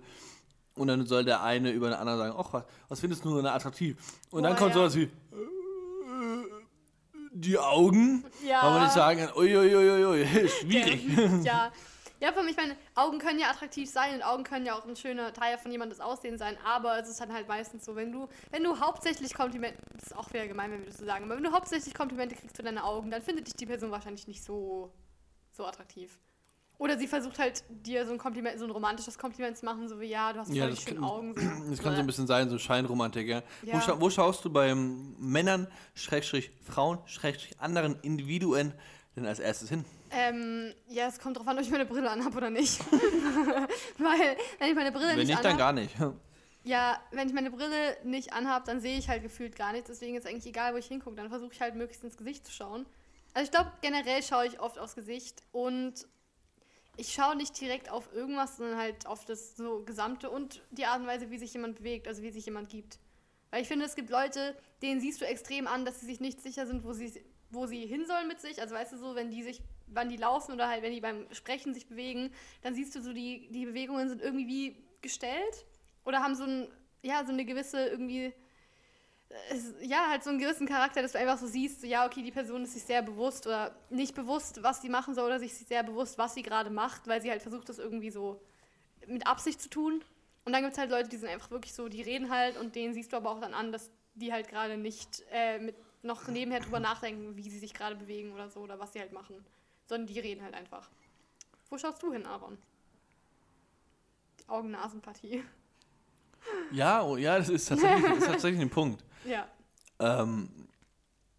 [0.76, 3.44] und dann soll der eine über den anderen sagen, ach, was, was findest du nur
[3.54, 3.98] attraktiv?
[4.32, 4.76] Und dann Boah, kommt ja.
[4.76, 5.10] sowas wie, äh,
[7.34, 8.64] die Augen, Ja.
[8.64, 11.04] weil man nicht sagen kann, uiuiuiui, schwierig.
[11.44, 11.72] ja.
[12.24, 14.86] Ja, vor allem, ich meine, Augen können ja attraktiv sein und Augen können ja auch
[14.86, 18.13] ein schöner Teil von jemandes Aussehen sein, aber es ist dann halt meistens so, wenn
[18.13, 21.26] du, wenn du hauptsächlich Komplimente, das ist auch wieder gemein, wenn wir das so sagen,
[21.26, 24.26] aber wenn du hauptsächlich Komplimente kriegst für deine Augen, dann findet dich die Person wahrscheinlich
[24.26, 24.93] nicht so,
[25.51, 26.17] so attraktiv.
[26.78, 29.99] Oder sie versucht halt dir so ein Kompliment, so ein romantisches Kompliment zu machen, so
[29.99, 31.34] wie, ja, du hast Ja, kann- Augen.
[31.36, 31.41] So.
[31.71, 33.43] Das kann so ein bisschen sein, so Scheinromantiker.
[33.63, 33.82] Wo, Ja.
[33.82, 38.74] scha wo schaust du bei Männern, Schrägstrich Frauen, Schrägstrich anderen Individuen
[39.16, 39.86] denn als erstes hin?
[40.11, 42.80] Ähm, ja, es kommt drauf an, ob ich meine Brille anhab oder nicht.
[43.97, 45.95] Weil, wenn ich meine Brille Wenn nicht, nicht, dann anhab, gar nicht.
[46.66, 49.89] Ja, wenn ich meine Brille nicht anhab, dann sehe ich halt gefühlt gar nichts.
[49.89, 51.18] Deswegen ist eigentlich egal, wo ich hingucke.
[51.18, 52.86] Dann versuche ich halt möglichst ins Gesicht zu schauen.
[53.34, 56.07] Also ich glaube, generell schaue ich oft aufs Gesicht und
[56.95, 61.01] ich schaue nicht direkt auf irgendwas, sondern halt auf das so Gesamte und die Art
[61.01, 62.99] und Weise, wie sich jemand bewegt, also wie sich jemand gibt.
[63.49, 66.41] Weil ich finde, es gibt Leute, denen siehst du extrem an, dass sie sich nicht
[66.41, 67.11] sicher sind, wo sie,
[67.54, 68.62] wo sie hin sollen mit sich.
[68.62, 71.26] Also weißt du so, wenn die sich, wann die laufen oder halt wenn die beim
[71.32, 72.32] Sprechen sich bewegen,
[72.62, 75.66] dann siehst du so, die, die Bewegungen sind irgendwie wie gestellt
[76.06, 76.68] oder haben so ein,
[77.01, 78.34] ja, so eine gewisse irgendwie,
[79.49, 82.22] es, ja, halt so einen gewissen Charakter, dass du einfach so siehst, so, ja, okay,
[82.22, 85.54] die Person ist sich sehr bewusst oder nicht bewusst, was sie machen soll oder sich
[85.54, 88.41] sehr bewusst, was sie gerade macht, weil sie halt versucht, das irgendwie so
[89.08, 90.04] mit Absicht zu tun.
[90.45, 92.76] Und dann gibt es halt Leute, die sind einfach wirklich so, die reden halt und
[92.76, 96.28] denen siehst du aber auch dann an, dass die halt gerade nicht äh, mit noch
[96.28, 99.43] nebenher drüber nachdenken, wie sie sich gerade bewegen oder so oder was sie halt machen,
[99.88, 100.89] sondern die reden halt einfach.
[101.70, 102.58] Wo schaust du hin, Aaron?
[104.39, 105.43] Die Augen-Nasen-Partie.
[106.72, 109.04] Ja, oh, ja, das ist tatsächlich, das ist tatsächlich ein Punkt.
[109.26, 109.47] Ja.
[109.99, 110.49] Ähm,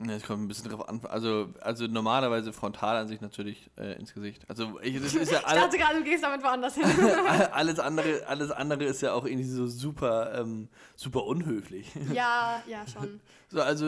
[0.09, 1.03] es kommt ein bisschen drauf an.
[1.05, 4.43] Also, also normalerweise frontal an sich natürlich äh, ins Gesicht.
[4.49, 6.85] Also ich, das ist ja Ich alle, dachte gerade, du gehst damit woanders hin.
[7.53, 11.93] alles andere, alles andere ist ja auch irgendwie so super, ähm, super unhöflich.
[12.11, 13.21] ja, ja, schon.
[13.51, 13.87] So, also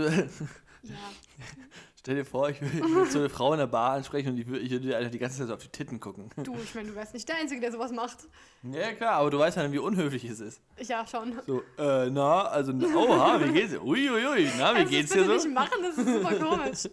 [0.82, 0.94] Ja.
[2.06, 4.80] stell dir vor, ich würde so eine Frau in der Bar ansprechen und ich würde,
[4.80, 6.30] dir einfach die ganze Zeit so auf die Titten gucken.
[6.36, 8.18] Du, ich meine, du wärst nicht der Einzige, der sowas macht.
[8.62, 10.60] Ja klar, aber du weißt ja, wie unhöflich es ist.
[10.78, 11.36] Ja, schon.
[11.46, 13.82] So, äh, na, also, oha, wie geht's dir?
[13.82, 15.32] Uiuiui, na, wie Also, geht's das dir so?
[15.32, 16.88] nicht machen, das ist super komisch.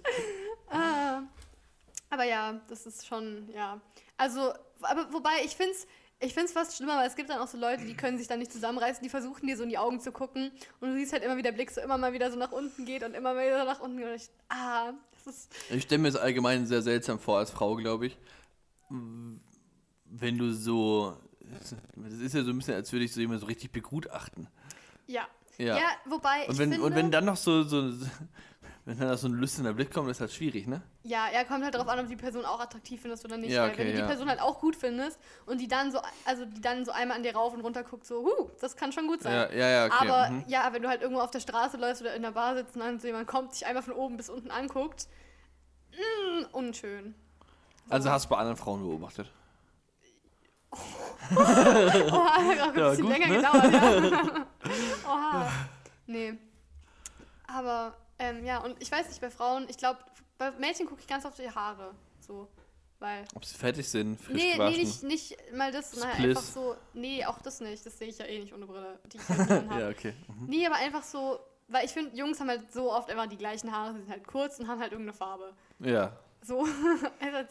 [0.71, 1.21] ah,
[2.09, 3.79] aber ja, das ist schon, ja.
[4.17, 5.85] Also, aber wobei, ich finde es
[6.19, 8.39] ich find's fast schlimmer, weil es gibt dann auch so Leute, die können sich dann
[8.39, 11.23] nicht zusammenreißen, die versuchen dir so in die Augen zu gucken und du siehst halt
[11.23, 13.45] immer, wie der Blick so immer mal wieder so nach unten geht und immer mal
[13.45, 14.07] wieder nach unten geht.
[14.07, 17.75] Und ich, ah, das ist, Ich stelle mir es allgemein sehr seltsam vor als Frau,
[17.75, 18.17] glaube ich.
[18.89, 21.17] Wenn du so.
[21.95, 24.47] Das ist ja so ein bisschen, als würde ich so jemand so richtig begutachten.
[25.07, 25.27] ja.
[25.59, 25.77] Ja.
[25.77, 26.85] Ja, wobei, und, ich wenn, finde...
[26.87, 27.93] und wenn dann noch so, so.
[28.85, 30.81] Wenn dann noch so ein lüsterner Blick kommt, ist halt schwierig, ne?
[31.03, 33.51] Ja, er kommt halt darauf an, ob die Person auch attraktiv findest oder nicht.
[33.51, 34.07] Ja, weil okay, wenn du die ja.
[34.07, 37.23] Person halt auch gut findest und die dann so, also die dann so einmal an
[37.23, 39.33] dir rauf und runter guckt, so, huh, das kann schon gut sein.
[39.33, 40.09] Ja, ja, ja, okay.
[40.09, 40.43] Aber mhm.
[40.47, 42.81] ja, wenn du halt irgendwo auf der Straße läufst oder in der Bar sitzt und
[42.81, 45.07] dann so jemand kommt, dich einmal von oben bis unten anguckt,
[45.91, 47.15] mh, unschön.
[47.89, 49.31] Also hast du bei anderen Frauen beobachtet.
[51.35, 53.35] Oha, hat auch ein bisschen gut, länger ne?
[53.37, 54.47] gedauert, ja.
[55.07, 55.51] Oha.
[56.07, 56.33] Nee.
[57.47, 59.99] Aber, ähm, ja, und ich weiß nicht, bei Frauen, ich glaube,
[60.37, 61.93] bei Mädchen gucke ich ganz oft die Haare.
[62.19, 62.47] So.
[62.99, 63.25] Weil.
[63.35, 64.77] Ob sie fertig sind, frisch Nee, nee, gewaschen.
[64.79, 66.37] nicht, nicht mal das, sondern Spliss.
[66.37, 66.75] einfach so.
[66.93, 67.85] Nee, auch das nicht.
[67.85, 69.79] Das sehe ich ja eh nicht ohne Brille, die ich halt habe.
[69.81, 70.13] ja, okay.
[70.27, 70.45] Mhm.
[70.47, 73.71] Nee, aber einfach so, weil ich finde, Jungs haben halt so oft einfach die gleichen
[73.71, 75.53] Haare, sie sind halt kurz und haben halt irgendeine Farbe.
[75.79, 76.15] Ja.
[76.43, 76.67] So.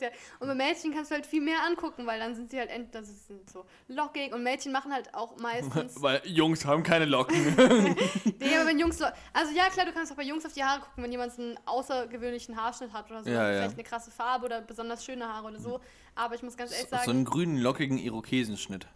[0.00, 0.08] Ja.
[0.40, 2.94] Und bei Mädchen kannst du halt viel mehr angucken, weil dann sind sie halt end
[2.94, 5.94] das sind so lockig und Mädchen machen halt auch meistens.
[6.02, 7.36] Weil Jungs haben keine Locken.
[8.40, 9.00] nee, aber wenn Jungs.
[9.32, 11.42] Also ja, klar, du kannst auch bei Jungs auf die Haare gucken, wenn jemand so
[11.42, 13.30] einen außergewöhnlichen Haarschnitt hat oder so.
[13.30, 13.58] Ja, oder ja.
[13.60, 15.80] Vielleicht eine krasse Farbe oder besonders schöne Haare oder so.
[16.14, 17.04] Aber ich muss ganz ehrlich sagen.
[17.04, 18.86] so einen grünen, lockigen Irokesenschnitt.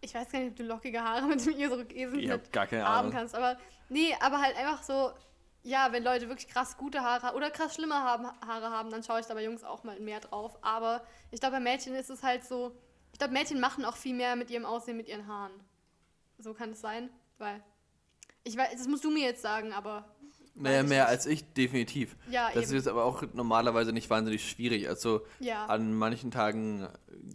[0.00, 2.84] Ich weiß gar nicht, ob du lockige Haare mit dem Irokesen Ich hab gar keine
[2.84, 3.12] haben Ahnung.
[3.12, 3.34] kannst.
[3.34, 3.58] Aber
[3.88, 5.10] nee, aber halt einfach so,
[5.62, 9.26] ja, wenn Leute wirklich krass gute Haare oder krass schlimme Haare haben, dann schaue ich
[9.26, 10.58] da bei Jungs auch mal mehr drauf.
[10.62, 12.72] Aber ich glaube, bei Mädchen ist es halt so,
[13.12, 15.52] ich glaube, Mädchen machen auch viel mehr mit ihrem Aussehen, mit ihren Haaren.
[16.38, 17.62] So kann es sein, weil
[18.44, 20.06] ich weiß, das musst du mir jetzt sagen, aber
[20.54, 22.16] Naja, mehr als ich, definitiv.
[22.30, 22.78] ja, Das ist eben.
[22.78, 24.88] jetzt aber auch normalerweise nicht wahnsinnig schwierig.
[24.88, 25.66] Also Ja.
[25.66, 26.88] an manchen Tagen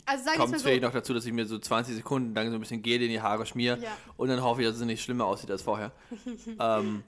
[0.08, 2.56] Also kommt es so, vielleicht noch dazu, dass ich mir so 20 Sekunden lang so
[2.56, 3.96] ein bisschen Gel in die Haare schmier Ja.
[4.18, 5.92] und dann hoffe ich, dass es nicht schlimmer aussieht als vorher.
[6.60, 7.04] ähm,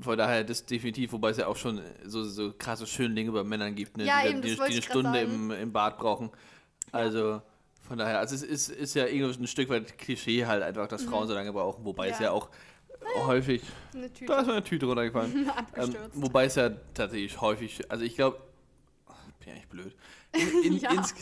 [0.00, 3.74] von daher das definitiv, wobei es ja auch schon so, so krasse Schönlinge bei Männern
[3.74, 4.04] gibt, ne?
[4.04, 6.30] Ja, die, eben, die, die eine Stunde im, im Bad brauchen.
[6.92, 7.42] Also
[7.86, 11.04] von daher, also es ist, ist ja irgendwie ein Stück weit Klischee halt einfach, dass
[11.04, 12.24] Frauen so lange brauchen, wobei es Mhm.
[12.24, 12.30] Ja.
[12.30, 12.48] ja auch
[13.26, 15.50] häufig, eine da ist Tüte meine Tüte runtergefallen.
[15.76, 18.40] ähm, wobei es ja tatsächlich häufig, also ich glaube,
[19.40, 19.94] bin ja nicht blöd.
[20.32, 20.90] In, in, Ja.
[20.92, 21.14] ins,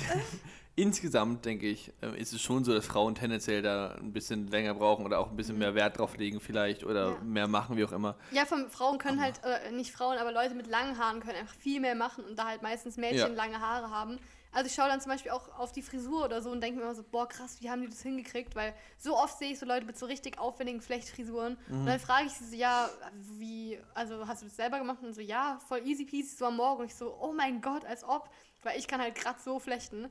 [0.74, 4.74] insgesamt denke ich, äh, ist es schon so, dass Frauen tendenziell da ein bisschen länger
[4.74, 7.14] brauchen oder auch ein bisschen mehr Wert drauf legen vielleicht oder Mhm.
[7.16, 7.22] Ja.
[7.24, 8.16] mehr machen, wie auch immer.
[8.30, 11.54] Ja, von Frauen können halt, äh, nicht Frauen, aber Leute mit langen Haaren können einfach
[11.54, 13.26] viel mehr machen und da halt meistens Mädchen Ja.
[13.28, 14.18] lange Haare haben.
[14.54, 16.84] Also ich schaue dann zum Beispiel auch auf die Frisur oder so und denke mir
[16.84, 18.54] immer so, boah krass, wie haben die das hingekriegt?
[18.54, 22.26] Weil so oft sehe ich so Leute mit so richtig aufwendigen Flechtfrisuren und dann frage
[22.26, 22.90] ich sie so, ja,
[23.38, 24.98] wie, also hast du das selber gemacht?
[25.02, 26.82] Und so, ja, voll easy peasy, so am Morgen.
[26.82, 28.28] Und ich so, oh mein Gott, als ob.
[28.62, 30.08] Weil ich kann halt gerade so flechten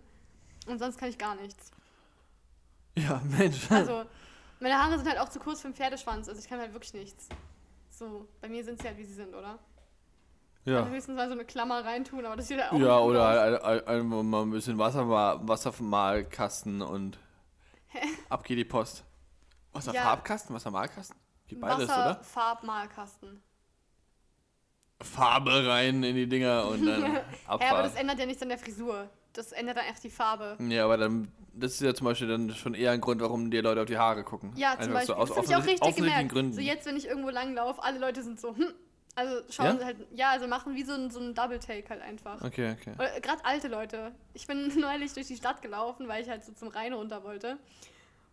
[0.68, 1.72] und sonst kann ich gar nichts.
[2.98, 3.70] Ja, Mensch.
[3.72, 4.04] Also,
[4.60, 6.94] meine Haare sind halt auch zu kurz für einen Pferdeschwanz, also ich kann halt wirklich
[6.94, 7.28] nichts.
[7.90, 9.60] So, bei mir sind sie halt, wie sie sind, oder?
[10.66, 10.80] Ja.
[10.82, 13.64] Also höchstens mal so eine Klammer reintun, aber das sieht halt auch Ja, oder halt
[13.64, 17.18] ein- ein- ein- mal ein bisschen Wasser, Wassermalkasten und
[18.30, 19.04] ab geht die Post.
[19.74, 21.16] Wasserfarbkasten, Wassermalkasten?
[21.48, 22.20] Gibt beides, oder?
[22.20, 23.42] Wasserfarbmalkasten.
[25.02, 28.60] Farbe rein in die Dinger und dann Ja, aber das ändert ja nichts an der
[28.60, 29.10] Frisur.
[29.34, 30.58] Das ändert dann echt die Farbe.
[30.68, 33.62] Ja, aber dann, das ist ja zum Beispiel dann schon eher ein Grund, warum dir
[33.62, 34.52] Leute auf die Haare gucken.
[34.56, 35.16] Ja, zum Einfach Beispiel.
[35.16, 36.30] So aus das habe ich auch richtig gemerkt.
[36.32, 36.54] Gründen.
[36.54, 38.74] So jetzt, wenn ich irgendwo langlaufe, alle Leute sind so, hm.
[39.14, 39.78] Also schauen Ja?
[39.78, 42.42] sie halt, ja, also machen wie so ein, so ein Double-Take halt einfach.
[42.42, 42.94] Okay, okay.
[43.22, 44.14] Gerade alte Leute.
[44.34, 47.58] Ich bin neulich durch die Stadt gelaufen, weil ich halt so zum Rhein runter wollte.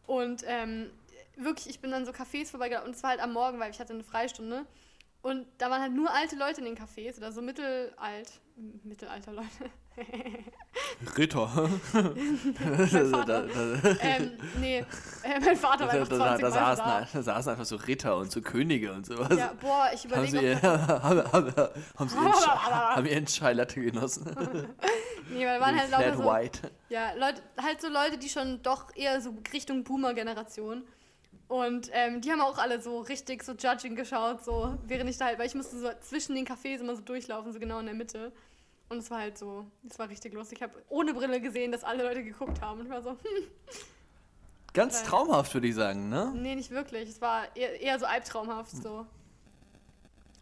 [0.07, 0.91] Und ähm,
[1.37, 2.91] wirklich, ich bin dann so Cafés vorbeigelaufen.
[2.91, 4.67] Und es war halt am Morgen, weil ich hatte eine Freistunde.
[5.21, 8.31] Und da waren halt nur alte Leute in den Cafés oder so mittelalt.
[8.85, 9.49] Mittelalter Leute.
[11.17, 11.71] Ritter.
[11.93, 13.45] mein Vater.
[14.01, 14.85] ähm, nee, äh,
[15.41, 17.09] mein Vater war Da, einfach da, 20 da, saßen, da.
[17.13, 19.37] da saßen einfach so Ritter und so Könige und sowas.
[19.37, 21.55] Ja, boah, ich haben, sie, überlege, haben, haben,
[21.97, 24.35] haben, sie haben ihren Chai Latte genossen.
[25.31, 26.71] Nee, weil waren halt Flat so, White.
[26.89, 30.85] ja, Leute, halt so Leute, die schon doch eher so Richtung Boomer-Generation.
[31.49, 35.27] Und ähm, die haben auch alle so richtig so Judging geschaut, so während ich da
[35.27, 37.95] halt, weil ich musste so zwischen den Cafés immer so durchlaufen, so genau in der
[37.95, 38.33] Mitte.
[38.89, 40.59] Und es war halt so, es war richtig lustig.
[40.59, 42.81] Ich habe ohne Brille gesehen, dass alle Leute geguckt haben.
[42.81, 43.45] Und ich war so, hm,
[44.75, 46.33] Ganz Weil- traumhaft, würde ich sagen, ne?
[46.37, 47.09] nee, nicht wirklich.
[47.09, 49.07] Es war eher, eher so albtraumhaft so.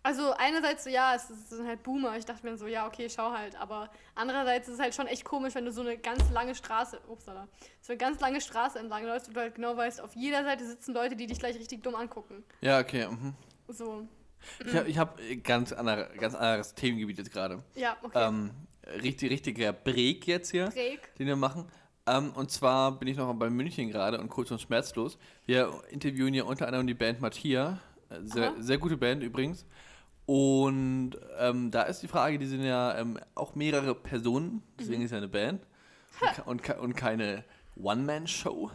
[0.03, 2.17] Also einerseits so, ja, es sind halt Boomer.
[2.17, 3.57] Ich dachte mir so, ja, okay, schau halt.
[3.61, 7.01] Aber andererseits ist es halt schon echt komisch, wenn du so eine ganz lange Straße,
[7.09, 7.49] upsala,
[7.81, 10.65] so eine ganz lange Straße entlang läufst und du halt genau weißt, auf jeder Seite
[10.65, 12.45] sitzen Leute, die dich gleich richtig dumm angucken.
[12.61, 13.09] Ja, okay.
[13.09, 13.35] Mhm.
[13.69, 14.07] So,
[14.67, 17.63] Ich habe ich hab ganz, andere, ganz anderes Themengebiet jetzt gerade.
[17.75, 18.27] ja, okay.
[18.29, 18.51] Ähm,
[19.03, 20.67] richtig, richtiger Break jetzt hier.
[20.67, 21.01] Drake.
[21.19, 21.67] den wir machen.
[22.07, 25.19] Ähm, und zwar bin ich noch bei München gerade und kurz und schmerzlos.
[25.45, 27.81] Wir interviewen hier unter anderem die Band Mattia.
[28.09, 28.55] Äh, Sehr, Aha.
[28.61, 29.67] sehr gute Band übrigens.
[30.27, 35.13] Und ähm, da ist die Frage, die sind ja ähm, auch mehrere Personen, deswegen ist
[35.13, 35.65] ja eine Band
[36.47, 37.45] und, und, und keine
[37.77, 38.71] One-Man-Show.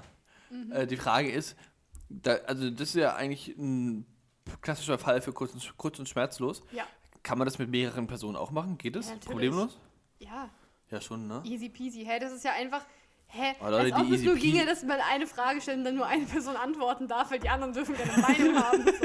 [0.72, 1.58] Äh, die Frage ist,
[2.10, 4.06] da, also das ist ja eigentlich ein
[4.62, 6.62] klassischer Fall für kurz und, kurz und schmerzlos.
[6.72, 6.84] Ja,
[7.24, 8.78] Kann man das mit mehreren Personen auch machen?
[8.78, 9.10] Geht das?
[9.10, 9.16] Ja.
[9.26, 9.78] Problemlos?
[10.20, 10.50] ja,
[10.90, 11.42] Ja, schon, ne?
[11.46, 12.04] easy peasy.
[12.06, 12.82] Hä, das ist ja einfach,
[13.28, 15.96] hä, Aber Leute, als ob es nur ginge, dass man eine Frage stellt und dann
[15.96, 18.86] nur eine Person antworten darf, weil die anderen dürfen keine Meinung haben.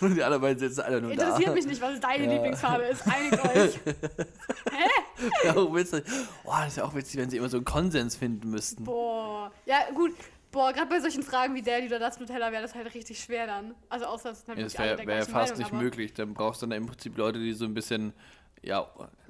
[0.00, 0.06] So.
[0.06, 1.24] Und die anderen beiden sitzen alle nur da.
[1.24, 2.32] Interessiert mich nicht, was deine Ja.
[2.32, 3.06] Lieblingsfarbe ist.
[3.06, 3.78] Einigt euch.
[5.44, 6.04] Ja, auch witzig.
[6.44, 8.84] Boah, das ist ja auch witzig, wenn sie immer so einen Konsens finden müssten.
[8.84, 9.50] Boah.
[9.64, 10.12] Ja, gut.
[10.56, 13.20] Boah, gerade bei solchen Fragen wie der, die oder das Nutella, wäre das halt richtig
[13.20, 13.74] schwer dann.
[13.90, 16.14] Also außer es sind halt Ja, das wäre wär fast Meinung, nicht möglich.
[16.14, 18.14] Dann brauchst du dann im Prinzip Leute, die so ein bisschen,
[18.62, 18.86] ja,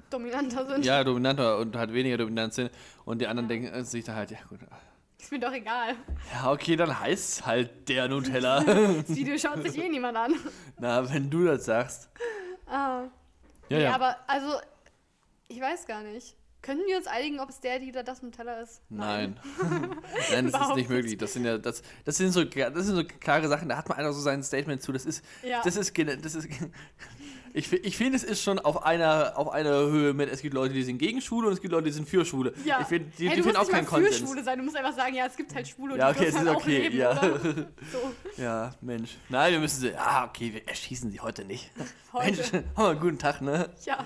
[0.08, 0.84] dominanter sind.
[0.84, 2.70] ja dominanter und halt weniger dominant sind.
[3.04, 3.56] Und die anderen Ja.
[3.56, 4.60] denken sich dann halt, ja gut.
[5.18, 5.96] Ist mir doch egal.
[6.32, 8.60] Ja, okay, dann heißt halt der Nutella.
[8.62, 10.32] Das Video schaut sich eh niemand an.
[10.78, 12.08] Na, wenn du das sagst.
[12.68, 13.02] Ah.
[13.68, 13.94] Ja, nee, ja.
[13.96, 14.60] aber also,
[15.48, 16.36] ich weiß gar nicht.
[16.66, 18.82] Können wir uns einigen, ob es der, die oder das Nutella ist?
[18.88, 19.38] Nein.
[20.32, 21.16] Nein, das ist nicht möglich.
[21.16, 23.98] Das sind ja, das, das sind so, das sind so klare Sachen, da hat man
[23.98, 24.90] einfach so sein Statement zu.
[24.92, 25.62] Das ist, Ja.
[25.62, 26.48] das ist, das ist,
[27.54, 30.74] ich, ich finde, es ist schon auf einer, auf einer Höhe mit, es gibt Leute,
[30.74, 32.52] die sind gegen Schwule und es gibt Leute, die sind für Schwule.
[32.64, 32.80] Ja.
[32.80, 34.18] Ich finde, die, Hey, die du finden musst auch keinen mal für Konsens.
[34.28, 34.58] Schwule sein.
[34.58, 36.46] Du musst einfach sagen, ja, es gibt halt Schwule und Ja, die okay, es dürfen
[36.48, 37.14] ist halt okay, leben, ja.
[37.92, 39.16] So, Ja, Mensch.
[39.28, 41.70] Nein, wir müssen sie, ah, okay, wir erschießen sie heute nicht.
[42.12, 42.32] heute.
[42.32, 43.70] Mensch, haben wir einen guten Tag, ne?
[43.84, 44.04] Ja,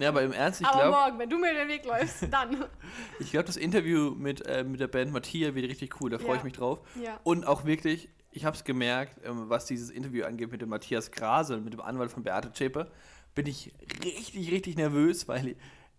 [0.00, 2.64] Ja, aber im Ernst, ich aber glaube, morgen, wenn du mir den Weg läufst, dann.
[3.18, 6.30] ich glaub, das Interview mit, äh, mit der Band Mattia wird richtig cool, da freue
[6.32, 6.36] Ja.
[6.36, 6.80] ich mich drauf.
[7.02, 7.18] Ja.
[7.24, 11.10] Und auch wirklich, ich habe es gemerkt, ähm, was dieses Interview angeht mit dem Matthias
[11.10, 12.90] Grase, mit dem Anwalt von Beate Zschäpe,
[13.34, 13.72] bin ich
[14.04, 15.56] richtig, richtig nervös, weil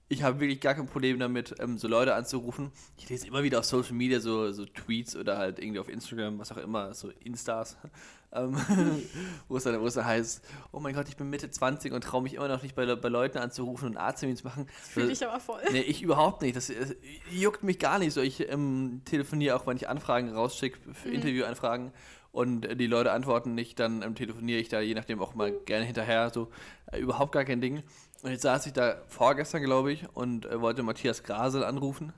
[0.08, 2.72] ich habe wirklich gar kein Problem damit, ähm, so Leute anzurufen.
[2.98, 6.38] Ich lese immer wieder auf Social Media so, so Tweets oder halt irgendwie auf Instagram,
[6.38, 7.90] was auch immer, so Instas, ähm,
[9.48, 12.04] wo, es dann, wo es dann heißt, oh mein Gott, ich bin Mitte 20 und
[12.04, 14.68] traue mich immer noch nicht bei, bei Leuten anzurufen und Arzttermin zu machen.
[14.84, 15.62] Fühle ich aber voll.
[15.72, 16.56] Nee, ich überhaupt nicht.
[16.56, 16.96] Das, das
[17.32, 18.22] juckt mich gar nicht so.
[18.22, 21.16] Ich ähm, telefoniere auch, wenn ich Anfragen rausschicke, für Mhm.
[21.16, 21.92] Interviewanfragen
[22.32, 25.52] und äh, die Leute antworten nicht, dann ähm, telefoniere ich da je nachdem auch mal
[25.66, 26.30] gerne hinterher.
[26.34, 26.50] So
[26.92, 27.84] äh, überhaupt gar kein Ding.
[28.24, 32.12] Und jetzt saß ich da vorgestern, glaube ich, und äh, wollte Matthias Grasel anrufen.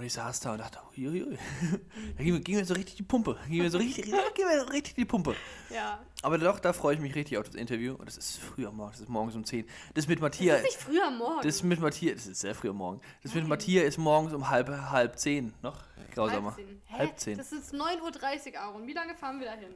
[0.00, 1.36] Und ich saß da und dachte, uiuiui.
[2.16, 3.36] da ging, mir- ging mir so richtig die Pumpe.
[3.50, 5.36] Ging mir so richtig, ging mir so richtig die Pumpe.
[5.68, 6.00] Ja.
[6.22, 7.96] Aber doch, da freue ich mich richtig auf das Interview.
[7.96, 9.68] Und das ist früh am Morgen, das ist morgens um 10.
[9.92, 10.60] Das mit Das Matthias.
[10.60, 11.42] ist nicht früh am Morgen.
[11.42, 13.02] Das mit Matthias, das ist sehr früh am Morgen.
[13.22, 13.50] Das mit Nein.
[13.50, 15.52] Matthias ist morgens um halb, halb zehn.
[15.60, 15.76] Noch
[16.14, 16.56] grausamer.
[16.56, 16.80] Halb zehn.
[16.86, 16.98] Hä?
[16.98, 17.36] Halb zehn.
[17.36, 18.86] Das ist 9.30 Uhr, Aaron.
[18.86, 19.74] Wie lange fahren wir da hin?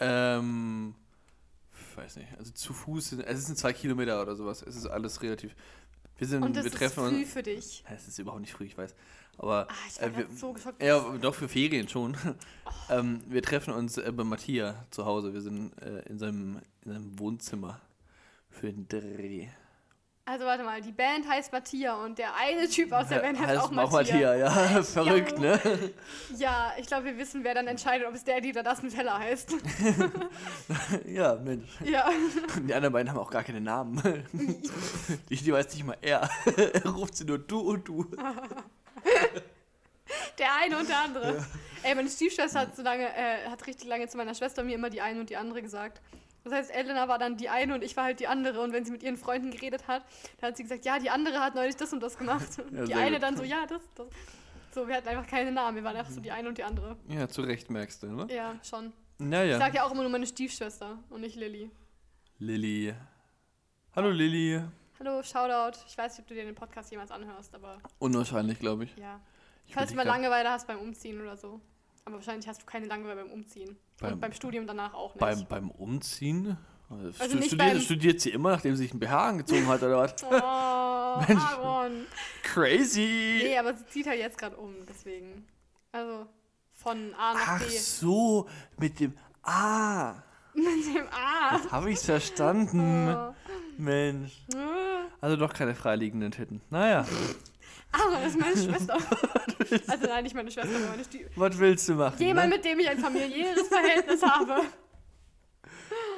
[0.00, 0.94] Ähm,
[1.90, 2.28] ich weiß nicht.
[2.38, 4.62] Also zu Fuß, sind, es sind zwei Kilometer oder sowas.
[4.62, 5.54] Es ist alles relativ.
[6.20, 7.32] Wir sind, Und das wir ist treffen früh uns.
[7.32, 7.82] für dich.
[7.92, 8.94] Es ist überhaupt nicht früh, ich weiß.
[9.38, 10.82] Aber Ah, ich war äh, wir, so geschockt.
[10.82, 12.16] ja, doch für Ferien schon.
[12.90, 15.32] ähm, wir treffen uns äh, bei Matthias zu Hause.
[15.34, 17.80] Wir sind äh, in, seinem, in seinem Wohnzimmer
[18.50, 19.48] für den Dreh.
[20.30, 23.48] Also warte mal, die Band heißt Matthias und der eine Typ aus der Band heißt,
[23.48, 24.38] heißt auch Matthias.
[24.38, 24.82] ja.
[24.84, 25.58] Verrückt, ne?
[26.36, 29.56] Ja, ich glaube, wir wissen, wer dann entscheidet, ob es der, oder das Nutella heißt.
[31.08, 31.68] ja, Mensch.
[31.84, 32.08] ja.
[32.62, 34.00] Die anderen beiden haben auch gar keine Namen.
[35.28, 36.30] Die, die weiß nicht mal er.
[36.74, 38.06] Er ruft sie nur du und du.
[40.38, 41.44] Der eine und der andere.
[41.82, 44.76] Ey, meine Stiefschwester hat so lange, äh, hat richtig lange zu meiner Schwester und mir
[44.76, 46.00] immer die eine und die andere gesagt.
[46.44, 48.60] Das heißt, Elena war dann die eine und ich war halt die andere.
[48.62, 50.02] Und wenn sie mit ihren Freunden geredet hat,
[50.40, 52.58] dann hat sie gesagt, ja, die andere hat neulich das und das gemacht.
[52.70, 53.22] Und Ja, die eine gut.
[53.22, 54.06] dann so, ja, das, das.
[54.72, 55.76] So, wir hatten einfach keine Namen.
[55.76, 56.96] Wir waren einfach so die eine und die andere.
[57.08, 58.26] Ja, zu Recht merkst du, ne?
[58.32, 58.92] Ja, schon.
[59.18, 59.56] Naja.
[59.56, 61.70] Ich sag ja auch immer nur meine Stiefschwester und nicht Lilly.
[62.38, 62.94] Lilly.
[63.94, 64.62] Hallo Lilly.
[64.98, 65.78] Hallo, Shoutout.
[65.88, 68.96] Ich weiß nicht, ob du dir den Podcast jemals anhörst, aber Unwahrscheinlich, glaube ich.
[68.96, 69.20] ja.
[69.66, 71.60] ich Falls du mal Langeweile hast beim Umziehen oder so.
[72.04, 73.76] Aber wahrscheinlich hast du keine Langeweile beim Umziehen.
[74.00, 75.20] Beim- und beim Studium danach auch nicht.
[75.20, 76.56] Beim, beim Umziehen?
[77.18, 79.98] Also nicht studiert, beim- studiert sie immer, nachdem sie sich einen BH angezogen hat, oder
[79.98, 80.14] was?
[80.30, 81.42] Oh, Mensch.
[81.42, 82.06] Aaron.
[82.42, 83.40] Crazy!
[83.44, 85.44] Nee, aber sie zieht halt jetzt gerade um, deswegen.
[85.92, 86.26] Also
[86.72, 87.68] von A nach Ach B.
[87.68, 88.48] so,
[88.78, 90.14] mit dem Ah,
[90.54, 91.56] Mit dem A.
[91.56, 93.08] jetzt habe ich's verstanden.
[93.14, 93.34] Oh.
[93.78, 94.44] Mensch.
[95.20, 96.60] Also doch keine freiliegenden Titten.
[96.70, 97.06] Naja,
[97.92, 98.94] Aber das ist meine Schwester.
[99.88, 101.26] also nein, nicht meine Schwester, aber meine Stief.
[101.36, 102.16] was willst du machen?
[102.22, 102.56] Jemand, ne?
[102.56, 104.62] mit dem ich ein familiäres Verhältnis habe.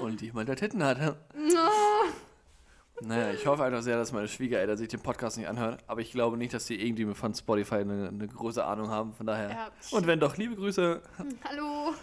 [0.00, 0.98] Und jemand, der Titten hat.
[1.34, 3.04] Oh.
[3.04, 5.78] Naja, ich hoffe einfach sehr, dass meine Schwiegereltern sich den Podcast nicht anhören.
[5.86, 9.12] Aber ich glaube nicht, dass die irgendwie von Spotify eine, eine große Ahnung haben.
[9.14, 9.50] Von daher.
[9.50, 9.70] Ja.
[9.90, 11.02] Und wenn doch, liebe Grüße.
[11.48, 11.94] Hallo.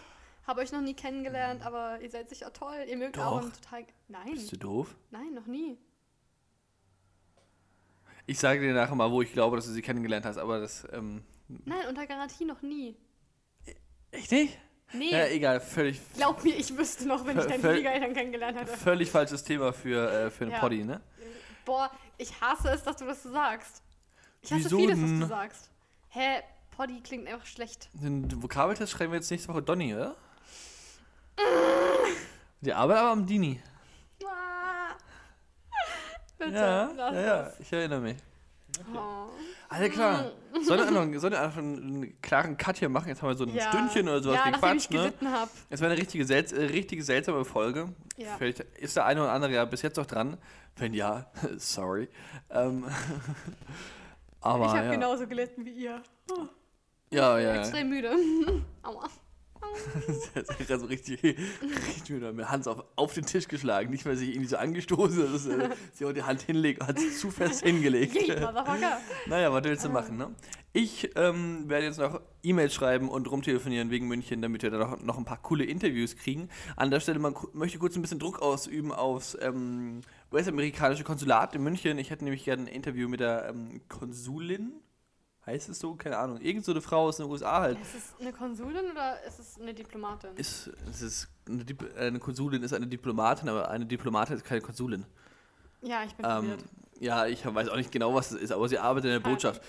[0.47, 2.73] Habe euch noch nie kennengelernt, aber ihr seid sicher toll.
[2.89, 3.23] Ihr mögt Doch.
[3.23, 3.85] Aaron total.
[4.07, 4.95] Nein, Bist du doof?
[5.11, 5.77] nein, noch nie.
[8.29, 10.37] Ich sage dir nachher mal, wo ich glaube, dass du sie kennengelernt hast.
[10.37, 10.87] Aber das.
[10.93, 11.23] Ähm,
[11.65, 12.95] Nein, unter Garantie noch nie.
[14.11, 14.55] echt nicht?
[14.93, 15.59] Nee, Ja, egal.
[15.59, 18.77] Völlig, glaub mir, ich wüsste noch, wenn ich deine Schwiegereltern kennengelernt hätte.
[18.77, 20.59] völlig falsches Thema für, äh, für einen Ja.
[20.59, 21.01] Poddy, ne?
[21.65, 23.81] Boah, ich hasse es, dass du das so sagst.
[24.41, 25.71] Ich hasse Wieso vieles, was du sagst.
[26.09, 27.89] Hä, Poddy klingt einfach schlecht.
[27.93, 30.15] Den Vokabeltest schreiben wir jetzt nächste Woche Donny, oder?
[32.61, 33.59] Die arbeitet aber am Dini.
[36.39, 38.17] Bitte, Ja, lass ja, ja, ich erinnere mich.
[38.95, 39.29] Oh.
[39.67, 40.31] Alle klar.
[40.63, 43.07] Sollen wir einfach, sollen wir einfach einen klaren Cut hier machen?
[43.09, 43.67] Jetzt haben wir so ein Ja.
[43.69, 45.13] Stündchen oder sowas Ja, gequatscht, ne?
[45.25, 45.51] habe.
[45.69, 47.89] Es war eine richtige, selts äh, richtige seltsame Folge.
[48.17, 48.35] Ja.
[48.37, 50.37] Vielleicht ist der eine oder andere ja bis jetzt noch dran.
[50.77, 52.09] Wenn ja, sorry.
[52.49, 52.85] Ähm,
[54.41, 54.91] aber ich habe ja.
[54.91, 56.01] genauso gelitten wie ihr.
[57.11, 57.55] ja, ja, ja.
[57.59, 58.11] Extrem müde.
[58.83, 59.07] Aua.
[60.33, 63.89] Das ist so richtig, richtig mit der Hand auf, auf den Tisch geschlagen.
[63.89, 66.87] Nicht, weil sie irgendwie so angestoßen ist, dass äh, sie auch die Hand hinlegt und
[66.87, 68.15] hat sie zu fest hingelegt.
[69.27, 70.33] Naja, was willst du machen, ne?
[70.71, 75.01] Ich ähm, werde jetzt noch E-Mails schreiben und rumtelefonieren wegen München, damit wir da noch,
[75.01, 76.49] noch ein paar coole Interviews kriegen.
[76.75, 80.01] An der Stelle man möchte kurz ein bisschen Druck ausüben aufs ähm,
[80.31, 81.97] US-amerikanische Konsulat in München.
[81.97, 84.73] Ich hätte nämlich gerne ein Interview mit der ähm, Konsulin.
[85.49, 85.95] Heißt es so?
[85.95, 86.39] Keine Ahnung.
[86.41, 87.79] Irgend so eine Frau aus den USA halt.
[87.81, 90.29] Ist es eine Konsulin oder ist es eine Diplomatin?
[90.35, 94.61] Ist, es ist eine, Dip eine Konsulin ist eine Diplomatin, aber eine Diplomatin ist keine
[94.61, 95.05] Konsulin.
[95.81, 96.63] ja, ich bin Ähm, verwirrt.
[96.99, 99.27] ja, ich weiß auch nicht genau, was es ist, aber sie arbeitet in der.
[99.27, 99.59] Botschaft.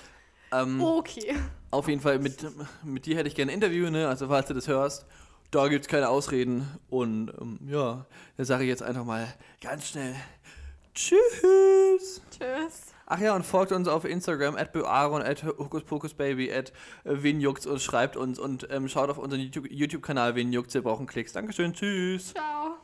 [0.53, 1.35] Ähm, Okay.
[1.71, 2.45] Auf jeden Fall, mit,
[2.85, 4.07] mit dir hätte ich gerne ein Interview, ne?
[4.07, 5.07] Also falls du das hörst,
[5.51, 6.69] da gibt es keine Ausreden.
[6.91, 8.05] Und ähm, ja,
[8.37, 10.15] da sage ich jetzt einfach mal ganz schnell
[10.95, 12.21] Tschüss.
[12.31, 12.93] Tschüss.
[13.13, 17.83] Ach ja, und folgt uns auf Instagram, at Aaron, at Hokuspokusbaby, at wen juckt's und
[17.83, 21.33] schreibt uns und ähm, schaut auf unseren YouTube- YouTube-Kanal, wen juckt's, wir brauchen Klicks.
[21.33, 22.33] Dankeschön, tschüss.
[22.35, 22.77] Ciao.